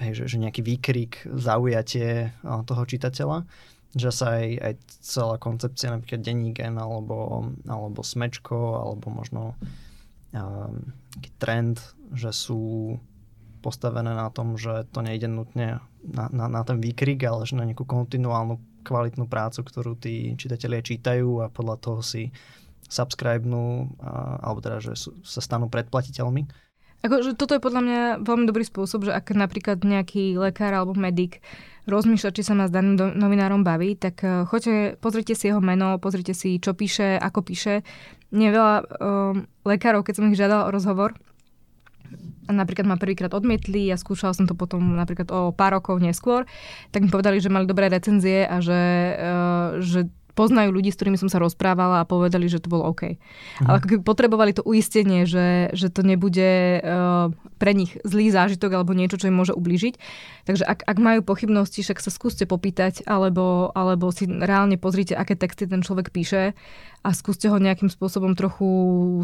[0.03, 3.49] hej, že, že nejaký výkrik, zaujatie toho čitateľa,
[3.97, 9.57] že sa aj, aj celá koncepcia napríklad denní gen alebo, alebo smečko alebo možno
[10.37, 10.93] um,
[11.41, 11.81] trend,
[12.13, 12.95] že sú
[13.65, 17.67] postavené na tom, že to nejde nutne na, na, na ten výkrik, ale že na
[17.67, 22.31] nejakú kontinuálnu kvalitnú prácu, ktorú tí čitatelia čítajú a podľa toho si
[22.89, 23.93] subscribenú,
[24.41, 26.49] alebo teda, že sa stanú predplatiteľmi.
[26.99, 30.99] Ako, že toto je podľa mňa veľmi dobrý spôsob, že ak napríklad nejaký lekár alebo
[30.99, 31.39] medic
[31.87, 35.97] rozmýšľa, či sa má s daným novinárom baví, tak uh, choďte, pozrite si jeho meno,
[36.03, 37.87] pozrite si, čo píše, ako píše.
[38.35, 41.17] Nie veľa um, lekárov, keď som ich žiadal o rozhovor,
[42.49, 46.49] napríklad ma prvýkrát odmietli a skúšala som to potom napríklad o pár rokov neskôr,
[46.93, 48.81] tak mi povedali, že mali dobré recenzie a že,
[49.17, 53.19] uh, že poznajú ľudí, s ktorými som sa rozprávala a povedali, že to bolo OK.
[53.19, 53.67] Mhm.
[53.67, 58.79] Ale ako keby potrebovali to uistenie, že, že to nebude uh, pre nich zlý zážitok
[58.79, 59.99] alebo niečo, čo im môže ublížiť.
[60.47, 65.35] Takže ak, ak majú pochybnosti, však sa skúste popýtať alebo, alebo si reálne pozrite, aké
[65.35, 66.55] texty ten človek píše
[67.03, 68.67] a skúste ho nejakým spôsobom trochu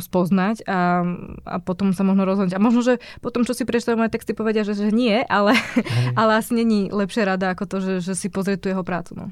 [0.03, 1.03] spoznať a,
[1.47, 2.55] a potom sa možno rozhodnúť.
[2.59, 5.59] A možno, že potom, čo si prečítajú moje texty, povedia, že, že nie, ale,
[6.21, 9.19] ale asi není lepšia rada ako to, že, že si pozrieť tú jeho prácu.
[9.19, 9.25] No.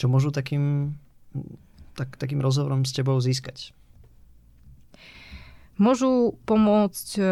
[0.00, 0.96] Čo môžu takým
[1.94, 3.76] tak, takým rozhovorom s tebou získať?
[5.80, 7.24] Môžu pomôcť e,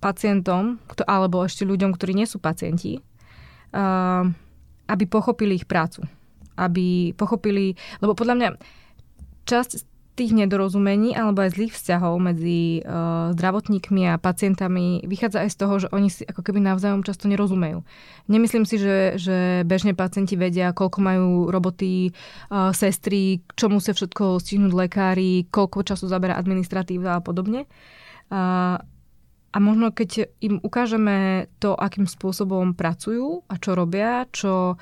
[0.00, 0.76] pacientom,
[1.08, 3.00] alebo ešte ľuďom, ktorí nie sú pacienti, e,
[4.88, 6.04] aby pochopili ich prácu.
[6.60, 7.72] Aby pochopili,
[8.04, 8.48] lebo podľa mňa
[9.48, 9.91] časť
[10.22, 15.74] tých nedorozumení alebo aj zlých vzťahov medzi uh, zdravotníkmi a pacientami vychádza aj z toho,
[15.82, 17.82] že oni si ako keby navzájom často nerozumejú.
[18.30, 24.38] Nemyslím si, že, že bežne pacienti vedia, koľko majú roboty uh, sestry, čo musia všetko
[24.38, 27.66] stihnúť lekári, koľko času zabera administratíva a podobne.
[28.30, 28.78] Uh,
[29.52, 34.80] a možno keď im ukážeme to, akým spôsobom pracujú a čo robia, čo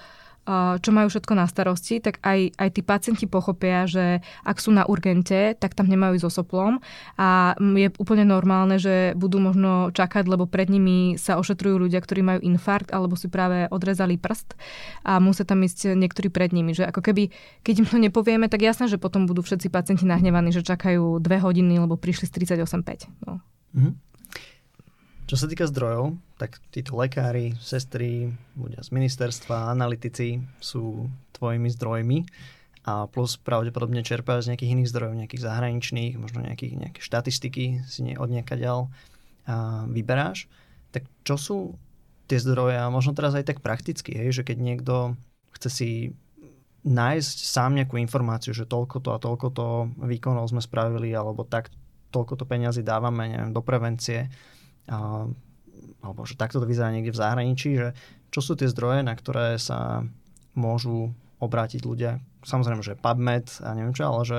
[0.80, 4.88] čo majú všetko na starosti, tak aj, aj tí pacienti pochopia, že ak sú na
[4.88, 6.82] urgente, tak tam nemajú so soplom
[7.20, 12.24] a je úplne normálne, že budú možno čakať, lebo pred nimi sa ošetrujú ľudia, ktorí
[12.24, 14.58] majú infarkt alebo si práve odrezali prst
[15.06, 16.74] a musia tam ísť niektorí pred nimi.
[16.74, 17.30] Že ako keby,
[17.62, 21.38] keď im to nepovieme, tak jasné, že potom budú všetci pacienti nahnevaní, že čakajú dve
[21.38, 23.06] hodiny, lebo prišli z 38,5.
[23.28, 23.38] No.
[23.76, 24.09] Mm-hmm.
[25.30, 31.06] Čo sa týka zdrojov, tak títo lekári, sestry, ľudia z ministerstva, analytici sú
[31.38, 32.26] tvojimi zdrojmi
[32.82, 38.00] a plus pravdepodobne čerpáš z nejakých iných zdrojov, nejakých zahraničných, možno nejakých, nejaké štatistiky si
[38.02, 38.90] nie, od ďal
[39.46, 40.50] a vyberáš.
[40.90, 41.58] Tak čo sú
[42.26, 45.14] tie zdroje a možno teraz aj tak prakticky, hej, že keď niekto
[45.54, 45.90] chce si
[46.82, 49.66] nájsť sám nejakú informáciu, že toľko to a toľko to
[50.02, 51.70] výkonov sme spravili alebo tak
[52.10, 54.26] toľko to peniazy dávame neviem, do prevencie,
[54.90, 57.88] alebo že takto to vyzerá niekde v zahraničí, že
[58.34, 60.02] čo sú tie zdroje, na ktoré sa
[60.58, 62.18] môžu obrátiť ľudia.
[62.42, 64.38] Samozrejme, že PubMed a neviem čo, ale že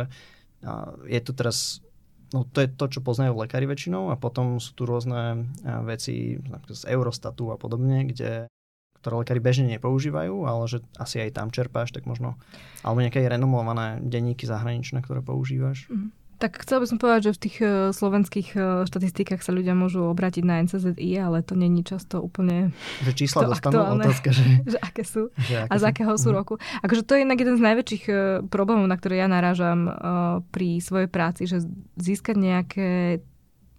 [1.08, 1.82] je tu teraz
[2.32, 5.52] No to je to, čo poznajú lekári väčšinou a potom sú tu rôzne
[5.84, 6.40] veci
[6.72, 8.48] z Eurostatu a podobne, kde
[9.04, 12.38] ktoré lekári bežne nepoužívajú, ale že asi aj tam čerpáš, tak možno,
[12.86, 15.90] alebo nejaké renomované denníky zahraničné, ktoré používaš.
[15.90, 16.14] Mm.
[16.41, 20.10] Tak chcel by som povedať, že v tých uh, slovenských uh, štatistikách sa ľudia môžu
[20.10, 22.73] obrátiť na NCZI, ale to není často úplne
[23.06, 24.43] Že čísla dostanú aktuálne, otázka, že...
[24.73, 26.36] že aké sú že aké a z akého sú mm.
[26.36, 26.54] roku.
[26.82, 28.17] Akože to je jednak jeden z najväčších uh,
[28.49, 29.93] problémov, na ktoré ja narážam
[30.49, 31.62] pri svojej práci, že
[32.01, 32.89] získať nejaké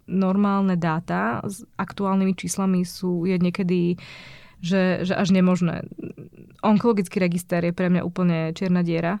[0.07, 3.99] normálne dáta s aktuálnymi číslami sú je niekedy
[4.63, 5.83] že, že až nemožné.
[6.63, 9.19] Onkologický register je pre mňa úplne čierna diera,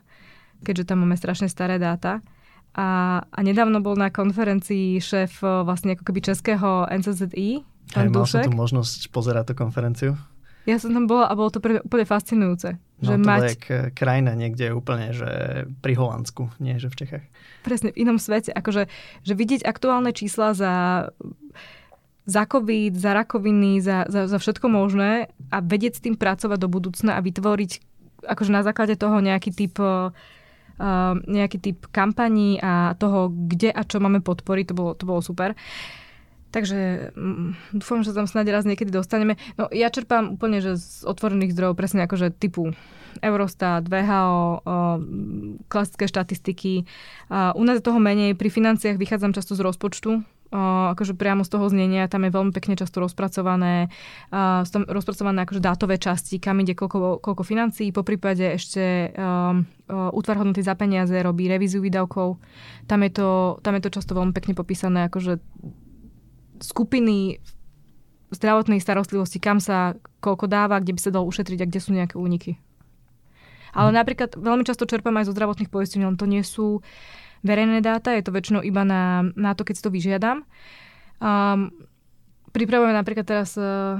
[0.63, 2.23] keďže tam máme strašne staré dáta.
[2.73, 7.61] A, a nedávno bol na konferencii šéf e, vlastne ako keby českého NCZI,
[7.93, 10.17] pán Aj, mal som tu možnosť pozerať tú konferenciu.
[10.63, 12.79] Ja som tam bola a bolo to pre, úplne fascinujúce.
[13.03, 13.43] No, že to mať...
[13.43, 15.31] je krajina niekde úplne, že
[15.83, 17.25] pri Holandsku, nie že v Čechách.
[17.67, 18.55] Presne, v inom svete.
[18.55, 18.87] Akože,
[19.27, 20.73] že vidieť aktuálne čísla za,
[22.23, 26.71] za COVID, za rakoviny, za, za, za všetko možné a vedieť s tým pracovať do
[26.71, 27.71] budúcna a vytvoriť
[28.23, 30.15] akože na základe toho nejaký typ uh,
[31.29, 35.53] nejaký typ kampaní a toho, kde a čo máme podporiť, to bolo, to bolo super.
[36.53, 39.41] Takže um, dúfam, že tam snáď raz niekedy dostaneme.
[39.57, 42.77] No ja čerpám úplne, že z otvorených zdrojov, presne akože typu
[43.25, 44.97] Eurostat, VHO, uh,
[45.65, 46.85] klasické štatistiky.
[47.33, 50.21] U nás toho menej, pri financiách vychádzam často z rozpočtu,
[50.53, 53.89] akože priamo z toho znenia, tam je veľmi pekne často rozpracované,
[54.29, 60.37] tam rozpracované akože dátové časti, kam ide koľko, koľko financií, po prípade ešte um, útvar
[60.37, 62.37] hodnoty za peniaze robí revíziu výdavkov,
[62.85, 63.29] tam je, to,
[63.65, 65.41] tam je to často veľmi pekne popísané, akože
[66.61, 67.41] skupiny
[68.33, 72.15] zdravotnej starostlivosti, kam sa koľko dáva, kde by sa dalo ušetriť a kde sú nejaké
[72.17, 72.61] úniky.
[73.73, 73.97] Ale hmm.
[73.97, 76.85] napríklad veľmi často čerpám aj zo zdravotných poistení, len to nie sú
[77.43, 80.47] verejné dáta, je to väčšinou iba na, na to, keď si to vyžiadam.
[81.19, 81.71] Um,
[82.55, 83.99] pripravujeme napríklad teraz uh,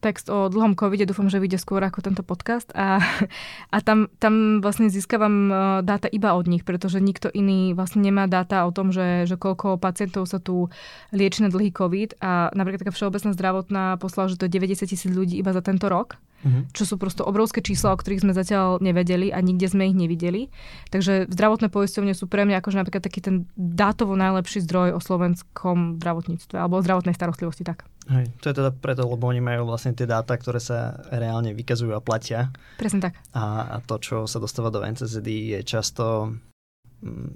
[0.00, 3.04] text o dlhom covide, dúfam, že vyjde skôr ako tento podcast a,
[3.74, 5.54] a tam, tam vlastne získavam e,
[5.84, 9.76] dáta iba od nich, pretože nikto iný vlastne nemá dáta o tom, že, že koľko
[9.76, 10.72] pacientov sa tu
[11.12, 15.12] lieči na dlhý covid a napríklad taká všeobecná zdravotná poslala, že to je 90 tisíc
[15.12, 16.62] ľudí iba za tento rok mm-hmm.
[16.72, 20.48] čo sú prosto obrovské čísla, o ktorých sme zatiaľ nevedeli a nikde sme ich nevideli.
[20.90, 26.00] Takže zdravotné poisťovne sú pre mňa akože napríklad taký ten dátovo najlepší zdroj o slovenskom
[26.00, 27.86] zdravotníctve alebo o zdravotnej starostlivosti tak.
[28.10, 31.94] Hej, to je teda preto, lebo oni majú vlastne tie dáta, ktoré sa reálne vykazujú
[31.94, 32.50] a platia.
[32.80, 33.14] Presne tak.
[33.36, 36.34] A, a to, čo sa dostáva do NCZD, je často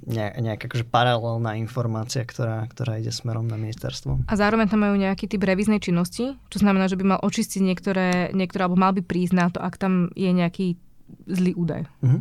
[0.05, 4.29] nejaká akože paralelná informácia, ktorá, ktorá ide smerom na ministerstvo.
[4.29, 8.09] A zároveň tam majú nejaký typ revíznej činnosti, čo znamená, že by mal očistiť niektoré,
[8.37, 10.77] niektoré alebo mal by prísť na to, ak tam je nejaký
[11.25, 11.89] zlý údaj.
[12.05, 12.21] Mhm.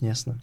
[0.00, 0.40] Jasné.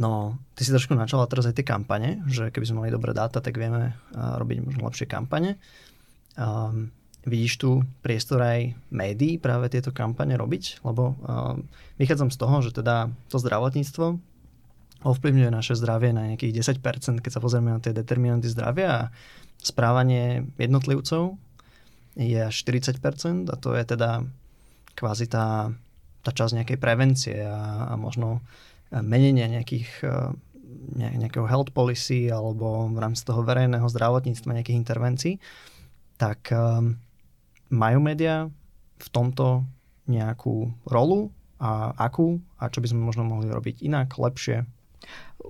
[0.00, 3.42] No, ty si trošku načala teraz aj tie kampane, že keby sme mali dobré dáta,
[3.44, 5.60] tak vieme robiť možno lepšie kampane.
[6.40, 6.88] Um,
[7.28, 7.70] vidíš tu
[8.00, 10.80] priestor aj médií práve tieto kampane robiť?
[10.88, 11.68] Lebo um,
[12.00, 14.29] vychádzam z toho, že teda to zdravotníctvo
[15.00, 19.08] ovplyvňuje naše zdravie na nejakých 10%, keď sa pozrieme na tie determinanty zdravia a
[19.60, 21.36] správanie jednotlivcov
[22.16, 24.24] je až 40% a to je teda
[24.92, 25.72] kvázi tá,
[26.20, 28.44] tá časť nejakej prevencie a, a možno
[28.90, 30.04] menenia nejakých
[30.96, 35.34] ne, nejakého health policy alebo v rámci toho verejného zdravotníctva nejakých intervencií,
[36.18, 36.98] tak um,
[37.70, 38.50] majú médiá
[39.00, 39.64] v tomto
[40.10, 41.30] nejakú rolu
[41.62, 44.66] a akú a čo by sme možno mohli robiť inak, lepšie,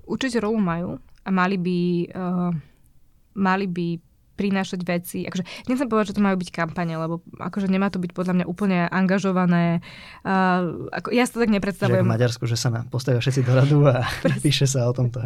[0.07, 1.79] Určite rolu majú a mali by,
[2.15, 2.51] uh,
[3.35, 3.89] mali by
[4.41, 5.29] prinášať veci.
[5.29, 8.47] Akože, nechcem povedať, že to majú byť kampane, lebo akože nemá to byť podľa mňa
[8.49, 9.85] úplne angažované.
[10.25, 12.01] Uh, ako, ja si to tak nepredstavujem.
[12.01, 14.09] Že v Maďarsku, že sa na, postavia všetci do radu a
[14.45, 15.21] píše sa o tomto.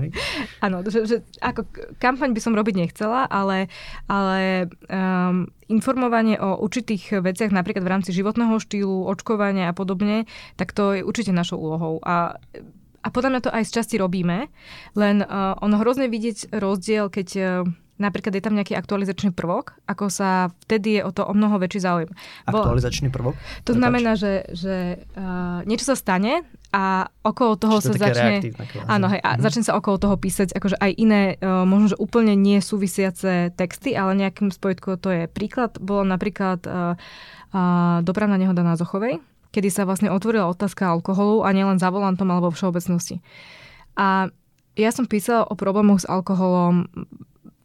[0.59, 1.63] Áno, že, že ako
[2.03, 3.71] kampaň by som robiť nechcela, ale,
[4.11, 10.27] ale um, informovanie o určitých veciach, napríklad v rámci životného štýlu, očkovania a podobne,
[10.59, 12.03] tak to je určite našou úlohou.
[12.03, 12.43] A
[13.05, 14.49] a podľa mňa to aj z časti robíme,
[14.97, 17.45] len uh, ono hrozne vidieť rozdiel, keď uh,
[18.01, 21.81] napríklad je tam nejaký aktualizačný prvok, ako sa vtedy je o to o mnoho väčší
[21.85, 22.11] záujem.
[22.49, 23.39] Aktualizačný prvok?
[23.69, 23.79] To Prepač.
[23.79, 26.43] znamená, že, že uh, niečo sa stane
[26.75, 28.35] a okolo toho Čiže sa začne...
[28.91, 29.41] Áno, hej, a mhm.
[29.45, 33.95] začne sa okolo toho písať akože aj iné, uh, možno, že úplne nie súvisiace texty,
[33.95, 35.79] ale nejakým spojitkom to je príklad.
[35.79, 36.99] Bolo napríklad uh,
[37.55, 39.23] uh, dopravná nehoda na Zochovej,
[39.55, 43.23] kedy sa vlastne otvorila otázka alkoholu a nielen za volantom alebo v všeobecnosti.
[43.95, 44.27] A
[44.75, 46.91] ja som písala o problémoch s alkoholom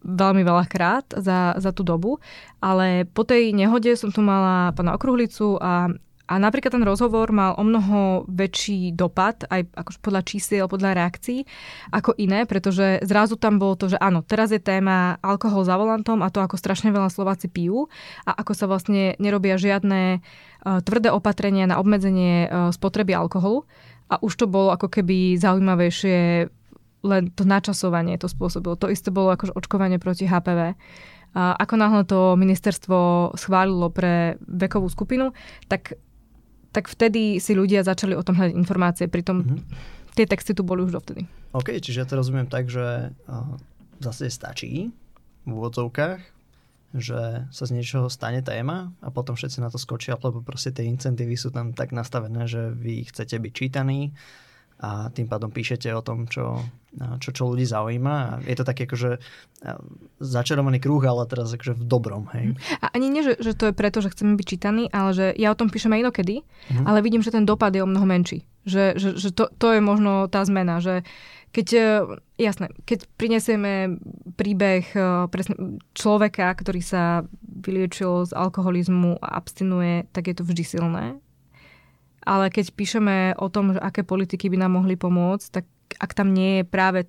[0.00, 2.22] veľmi veľa krát za, za tú dobu,
[2.62, 5.90] ale po tej nehode som tu mala pána Okruhlicu a
[6.30, 11.42] a napríklad ten rozhovor mal o mnoho väčší dopad, aj akož podľa čísiel, podľa reakcií,
[11.90, 16.22] ako iné, pretože zrazu tam bolo to, že áno, teraz je téma alkohol za volantom
[16.22, 17.90] a to, ako strašne veľa Slováci pijú
[18.22, 23.66] a ako sa vlastne nerobia žiadne uh, tvrdé opatrenia na obmedzenie uh, spotreby alkoholu.
[24.06, 26.46] A už to bolo ako keby zaujímavejšie
[27.00, 28.78] len to načasovanie to spôsobilo.
[28.78, 30.76] To isté bolo akože očkovanie proti HPV.
[31.30, 35.30] A ako náhle to ministerstvo schválilo pre vekovú skupinu,
[35.70, 35.94] tak
[36.70, 39.60] tak vtedy si ľudia začali o tom hľadať informácie, pritom mm-hmm.
[40.14, 41.26] tie texty tu boli už dovtedy.
[41.50, 43.54] OK, čiže ja to rozumiem tak, že uh,
[43.98, 44.94] zase stačí
[45.42, 46.20] v úvodzovkách,
[46.94, 50.86] že sa z niečoho stane téma a potom všetci na to skočia, lebo proste tie
[50.86, 54.10] incentívy sú tam tak nastavené, že vy chcete byť čítaní,
[54.80, 56.56] a tým pádom píšete o tom, čo,
[57.20, 58.14] čo, čo ľudí zaujíma.
[58.16, 59.20] A je to taký akože
[60.16, 62.32] začarovaný kruh, ale teraz akože v dobrom.
[62.32, 62.56] Hej.
[62.80, 65.52] A ani nie, že, že to je preto, že chceme byť čítaní, ale že ja
[65.52, 66.88] o tom píšem aj inokedy, mm.
[66.88, 68.48] ale vidím, že ten dopad je o mnoho menší.
[68.64, 71.04] Že, že, že to, to je možno tá zmena, že
[71.52, 71.84] keď, e,
[72.40, 74.00] jasné, keď prinesieme
[74.36, 80.64] príbeh e, presne človeka, ktorý sa vyliečil z alkoholizmu a abstinuje, tak je to vždy
[80.64, 81.20] silné
[82.24, 85.64] ale keď píšeme o tom, že aké politiky by nám mohli pomôcť, tak
[85.98, 87.00] ak tam nie je práve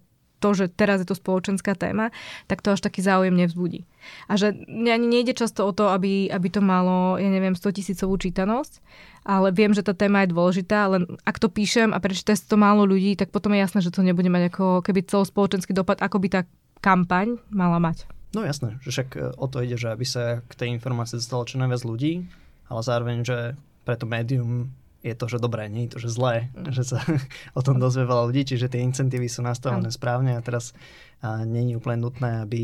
[0.41, 2.09] to, že teraz je to spoločenská téma,
[2.49, 3.85] tak to až taký záujem nevzbudí.
[4.25, 8.17] A že ani nejde často o to, aby, aby to malo, ja neviem, 100 tisícovú
[8.17, 8.81] čítanosť,
[9.21, 12.89] ale viem, že tá téma je dôležitá, len ak to píšem a prečíta to málo
[12.89, 16.27] ľudí, tak potom je jasné, že to nebude mať ako keby celospoločenský dopad, ako by
[16.33, 16.41] tá
[16.81, 18.09] kampaň mala mať.
[18.33, 21.45] No jasné, že však e, o to ide, že aby sa k tej informácii dostalo
[21.45, 22.25] čo najviac ľudí,
[22.71, 23.37] ale zároveň, že
[23.85, 24.71] pre to médium
[25.01, 26.71] je to, že dobré, nie je to, že zlé, mm.
[26.73, 27.01] že sa
[27.57, 29.97] o tom dozvie veľa ľudí, čiže tie incentívy sú nastavené mm.
[29.97, 30.77] správne a teraz
[31.21, 32.61] a není úplne nutné, aby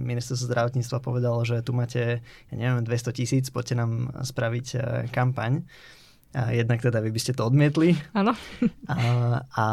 [0.00, 4.78] ministerstvo zdravotníctva povedalo, že tu máte, ja neviem, 200 tisíc, poďte nám spraviť e,
[5.12, 5.60] kampaň.
[6.32, 7.96] A jednak teda vy by ste to odmietli.
[8.16, 8.32] Áno.
[8.88, 8.96] A,
[9.44, 9.64] a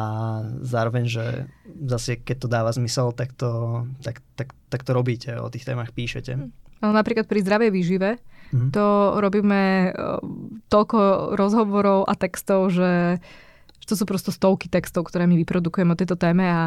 [0.64, 1.48] zároveň, že
[1.88, 5.96] zase keď to dáva zmysel, tak to, tak, tak, tak to robíte, o tých témach
[5.96, 6.36] píšete.
[6.84, 8.20] Ale napríklad pri zdravej výžive
[8.56, 8.72] mm-hmm.
[8.72, 8.88] to
[9.20, 10.24] robíme uh,
[10.72, 13.20] toľko rozhovorov a textov, že,
[13.86, 16.62] to sú prosto stovky textov, ktoré my vyprodukujeme o tejto téme a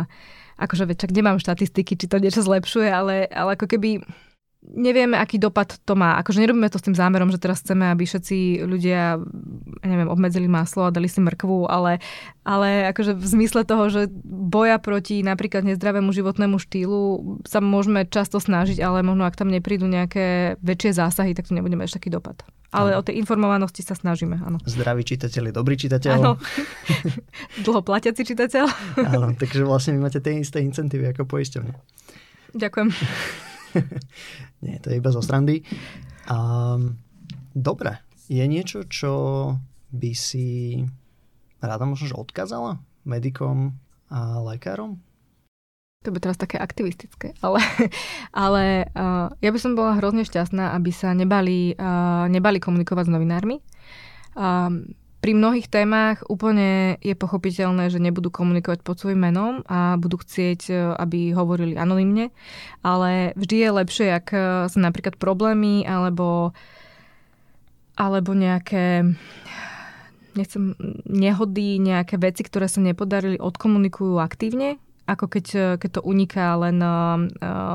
[0.59, 4.03] akože veď, čak nemám štatistiky, či to niečo zlepšuje, ale, ale ako keby
[4.75, 6.21] nevieme, aký dopad to má.
[6.21, 9.17] Akože nerobíme to s tým zámerom, že teraz chceme, aby všetci ľudia,
[9.85, 12.03] neviem, obmedzili maslo a dali si mrkvu, ale,
[12.45, 17.01] ale akože v zmysle toho, že boja proti napríklad nezdravému životnému štýlu
[17.49, 21.85] sa môžeme často snažiť, ale možno ak tam neprídu nejaké väčšie zásahy, tak to nebudeme
[21.85, 22.45] mať taký dopad.
[22.69, 23.01] Ale ano.
[23.01, 24.61] o tej informovanosti sa snažíme, áno.
[24.69, 26.13] Zdravý čitateľ je dobrý čitateľ.
[26.21, 26.37] Áno.
[27.65, 28.65] Dlho platiaci čitateľ.
[29.09, 31.73] áno, takže vlastne vy máte tie isté incentívy ako poisťovne.
[32.53, 32.89] Ďakujem.
[34.65, 35.63] Nie, to je iba zo strandy.
[36.29, 36.99] Um,
[37.55, 39.13] dobre, je niečo, čo
[39.89, 40.81] by si
[41.65, 43.79] rada možno odkázala medikom
[44.13, 45.01] a lekárom?
[46.07, 47.59] To by teraz také aktivistické, ale,
[48.47, 53.15] ale uh, ja by som bola hrozne šťastná, aby sa nebali, uh, nebali komunikovať s
[53.15, 53.57] novinármi.
[54.39, 60.23] Um, pri mnohých témach úplne je pochopiteľné, že nebudú komunikovať pod svojim menom a budú
[60.23, 62.31] chcieť, e, aby hovorili anonymne,
[62.87, 64.39] ale vždy je lepšie, ak e,
[64.71, 66.55] sa napríklad problémy alebo,
[67.99, 69.11] alebo nejaké
[70.39, 70.79] nechcem,
[71.11, 74.79] nehody, nejaké veci, ktoré sa nepodarili, odkomunikujú aktívne,
[75.11, 76.79] ako keď, e, keď to uniká len,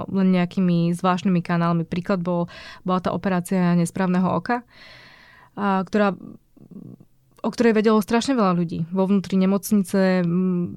[0.08, 1.84] len nejakými zvláštnymi kanálmi.
[1.84, 2.48] Príklad bol,
[2.88, 4.64] bola tá operácia nesprávneho oka,
[5.60, 6.16] ktorá
[7.44, 8.88] o ktorej vedelo strašne veľa ľudí.
[8.96, 10.24] Vo vnútri nemocnice,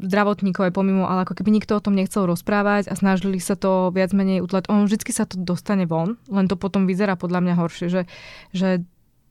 [0.02, 3.94] zdravotníkov aj pomimo, ale ako keby nikto o tom nechcel rozprávať a snažili sa to
[3.94, 4.66] viac menej utlať.
[4.66, 8.02] On vždy sa to dostane von, len to potom vyzerá podľa mňa horšie, že,
[8.50, 8.82] že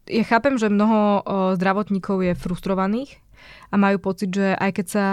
[0.08, 1.28] ja chápem, že mnoho
[1.60, 3.20] zdravotníkov je frustrovaných
[3.70, 5.06] a majú pocit, že aj keď sa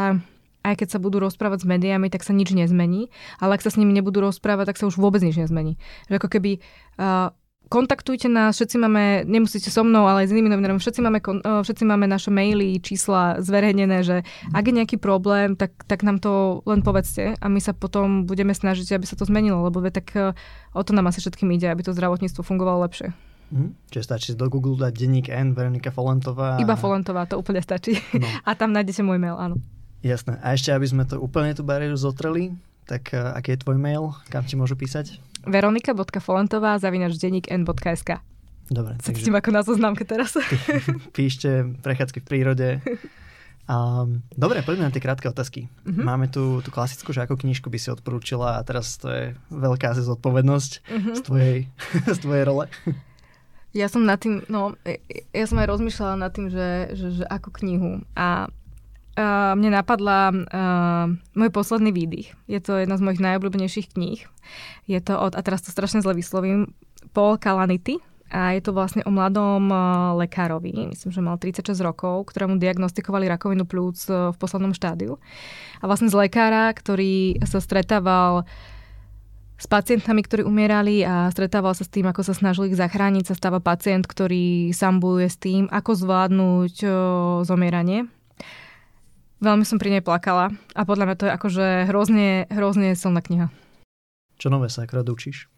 [0.62, 3.10] aj keď sa budú rozprávať s médiami, tak sa nič nezmení,
[3.42, 5.74] ale ak sa s nimi nebudú rozprávať, tak sa už vôbec nič nezmení.
[6.06, 6.62] Že ako keby
[7.02, 7.34] uh,
[7.72, 11.88] kontaktujte nás, všetci máme, nemusíte so mnou, ale aj s inými novinármi, všetci máme, všetci
[11.88, 16.84] máme naše maily, čísla zverejnené, že ak je nejaký problém, tak, tak nám to len
[16.84, 20.36] povedzte a my sa potom budeme snažiť, aby sa to zmenilo, lebo tak e,
[20.76, 23.16] o to nám asi všetkým ide, aby to zdravotníctvo fungovalo lepšie.
[23.48, 26.60] Mm, čiže stačí do Google dať denník N, Veronika Folentová.
[26.60, 27.96] Iba Folentová, to úplne stačí.
[28.12, 28.28] No.
[28.48, 29.56] A tam nájdete môj mail, áno.
[30.04, 30.36] Jasné.
[30.44, 32.52] A ešte, aby sme to úplne tú bariéru zotreli,
[32.84, 34.12] tak uh, aký je tvoj mail?
[34.28, 35.31] Kam ti môžu písať?
[35.46, 38.22] veronika.folentová zavinač n.sk
[38.72, 38.96] Dobre.
[39.02, 39.28] Sa takže...
[39.28, 40.38] ako na zoznamke teraz.
[41.16, 42.68] Píšte prechádzky v prírode.
[43.68, 45.70] Um, dobre, poďme na tie krátke otázky.
[45.86, 46.02] Uh-huh.
[46.02, 49.24] Máme tu tú klasickú, že ako knižku by si odporúčila a teraz to je
[49.54, 51.14] veľká zodpovednosť uh-huh.
[51.14, 51.56] z, tvojej,
[52.16, 52.66] z tvojej role.
[53.72, 54.76] Ja som nad tým, no,
[55.32, 58.04] ja som aj rozmýšľala nad tým, že, že, že ako knihu.
[58.12, 58.52] A
[59.12, 61.04] Uh, mne napadla uh,
[61.36, 62.32] môj posledný výdych.
[62.48, 64.24] Je to jedna z mojich najobľúbenejších kníh.
[64.88, 66.72] Je to od, a teraz to strašne zle vyslovím,
[67.12, 68.00] Paul Calanity.
[68.32, 69.68] A je to vlastne o mladom
[70.16, 75.20] lekárovi, myslím, že mal 36 rokov, ktorému diagnostikovali rakovinu plúc uh, v poslednom štádiu.
[75.80, 78.48] A vlastne z lekára, ktorý sa stretával
[79.60, 83.36] s pacientami, ktorí umierali a stretával sa s tým, ako sa snažili ich zachrániť, sa
[83.36, 86.94] stáva pacient, ktorý sám bojuje s tým, ako zvládnuť uh,
[87.44, 88.08] zomieranie
[89.42, 93.50] Veľmi som pri nej plakala a podľa mňa to je akože hrozne, hrozne silná kniha.
[94.38, 95.50] Čo nové sa akorát učíš?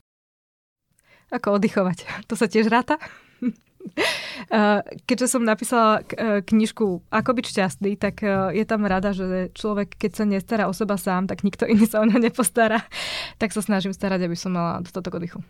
[1.28, 2.08] Ako oddychovať.
[2.28, 2.96] To sa tiež ráta.
[5.04, 10.00] Keďže som napísala e, knižku Ako byť šťastný, tak e, je tam rada, že človek,
[10.00, 12.88] keď sa nestará o seba sám, tak nikto iný sa o ňa nepostará.
[13.36, 15.44] Tak sa snažím starať, aby som mala dostatok oddychu.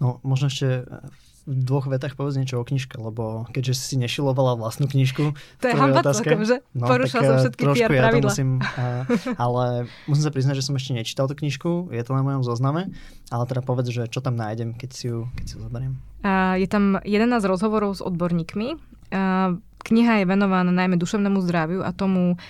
[0.00, 4.88] No, možno ešte v dvoch vetách povedz niečo o knižke, lebo keďže si nešilovala vlastnú
[4.88, 5.36] knižku.
[5.60, 6.64] To je hamba celkom, že?
[6.72, 8.32] No, Porušila som všetky PR ja pravidla.
[8.32, 9.04] musím, uh,
[9.36, 12.96] ale musím sa priznať, že som ešte nečítal tú knižku, je to na mojom zozname,
[13.28, 16.00] ale teda povedz, že čo tam nájdem, keď si ju, keď si ju zoberiem.
[16.24, 18.80] Uh, je tam 11 rozhovorov s odborníkmi.
[19.12, 22.40] Uh, kniha je venovaná najmä duševnému zdraviu a tomu,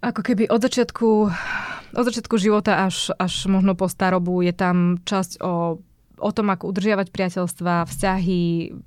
[0.00, 1.08] ako keby od začiatku,
[2.00, 5.84] od začiatku života až, až možno po starobu je tam časť o
[6.22, 8.42] o tom, ako udržiavať priateľstva, vzťahy,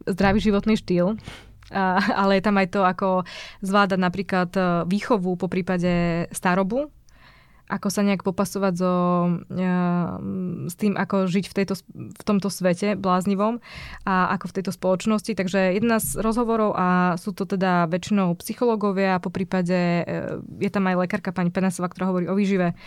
[0.08, 1.20] zdravý životný štýl.
[2.22, 3.08] Ale je tam aj to, ako
[3.66, 6.94] zvládať napríklad e, výchovu po prípade starobu
[7.66, 8.94] ako sa nejak popasovať so,
[10.70, 13.58] s tým, ako žiť v, tejto, v tomto svete bláznivom
[14.06, 15.34] a ako v tejto spoločnosti.
[15.34, 20.06] Takže jedna z rozhovorov a sú to teda väčšinou psychológovia po prípade
[20.62, 22.78] je tam aj lekárka pani Penasová, ktorá hovorí o výžive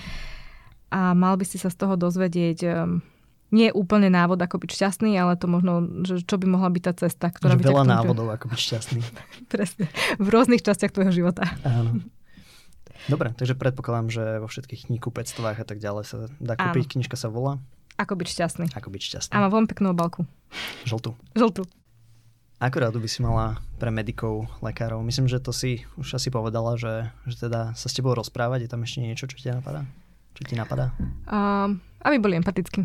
[0.88, 2.58] a mal by si sa z toho dozvedieť
[3.48, 6.82] nie je úplne návod, ako byť šťastný, ale to možno, že čo by mohla byť
[6.84, 9.00] tá cesta, ktorá že by veľa návodov, ako byť šťastný.
[9.52, 9.88] Presne.
[10.20, 11.48] V rôznych častiach tvojho života.
[11.64, 12.00] Áno.
[13.12, 16.84] Dobre, takže predpokladám, že vo všetkých knihkupectvách a tak ďalej sa dá kúpiť.
[16.84, 16.92] Áno.
[17.00, 17.56] Knižka sa volá?
[17.96, 18.66] Ako byť šťastný.
[18.76, 19.32] Ako byť šťastný.
[19.32, 20.28] A má veľmi peknú obalku.
[20.84, 21.16] Žltú.
[21.32, 21.64] Žltú.
[22.58, 24.98] Ako radu by si mala pre medikov, lekárov?
[25.06, 28.66] Myslím, že to si už asi povedala, že, že teda sa s tebou rozprávať.
[28.66, 29.86] Je tam ešte niečo, čo ti napadá?
[30.34, 30.90] Čo ti napadá?
[31.30, 32.82] Um, aby boli empatickí.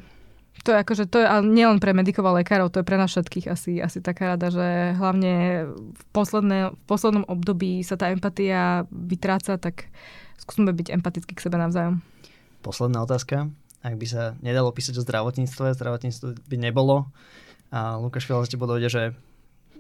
[0.64, 3.52] To je akože, to je nielen pre medikov a lekárov, to je pre nás všetkých
[3.52, 9.60] asi, asi taká rada, že hlavne v, posledné, v poslednom období sa tá empatia vytráca,
[9.60, 9.92] tak
[10.40, 12.00] skúsme byť empatickí k sebe navzájom.
[12.64, 13.52] Posledná otázka.
[13.84, 17.12] Ak by sa nedalo písať o zdravotníctve, zdravotníctvo by nebolo
[17.74, 19.04] a Lukáš Fiala z teba dojde, že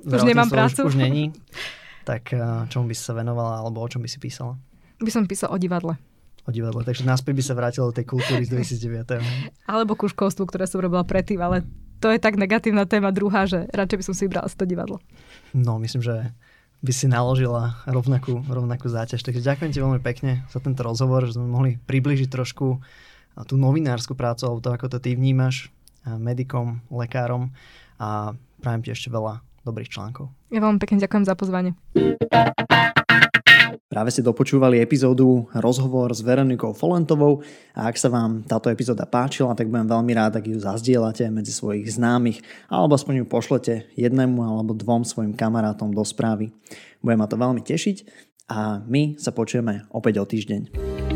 [0.03, 0.83] už nemám prácu.
[0.83, 1.31] Už, už není,
[2.09, 2.35] tak
[2.67, 4.59] čomu by si sa venovala alebo o čom by si písala?
[4.99, 5.95] By som písal o divadle
[6.43, 6.83] o divadle.
[6.83, 9.19] Takže naspäť by sa vrátilo do tej kultúry z 2009.
[9.71, 11.63] Alebo ku školstvu, ktoré som robila predtým, ale
[12.03, 14.99] to je tak negatívna téma druhá, že radšej by som si vybrala to divadlo.
[15.55, 16.35] No, myslím, že
[16.83, 19.23] by si naložila rovnakú, rovnakú záťaž.
[19.23, 22.83] Takže ďakujem ti veľmi pekne za tento rozhovor, že sme mohli približiť trošku
[23.47, 25.71] tú novinárskú prácu, alebo to, ako to ty vnímaš,
[26.03, 27.55] medikom, lekárom
[27.95, 30.29] a prajem ti ešte veľa dobrých článkov.
[30.51, 31.73] Ja veľmi pekne ďakujem za pozvanie.
[33.93, 37.45] Práve ste dopočúvali epizódu rozhovor s Veronikou Folentovou
[37.77, 41.53] a ak sa vám táto epizóda páčila, tak budem veľmi rád, ak ju zazdielate medzi
[41.53, 42.41] svojich známych
[42.73, 46.49] alebo aspoň ju pošlete jednému alebo dvom svojim kamarátom do správy.
[47.05, 47.97] Bude ma to veľmi tešiť
[48.49, 51.12] a my sa počujeme opäť o týždeň.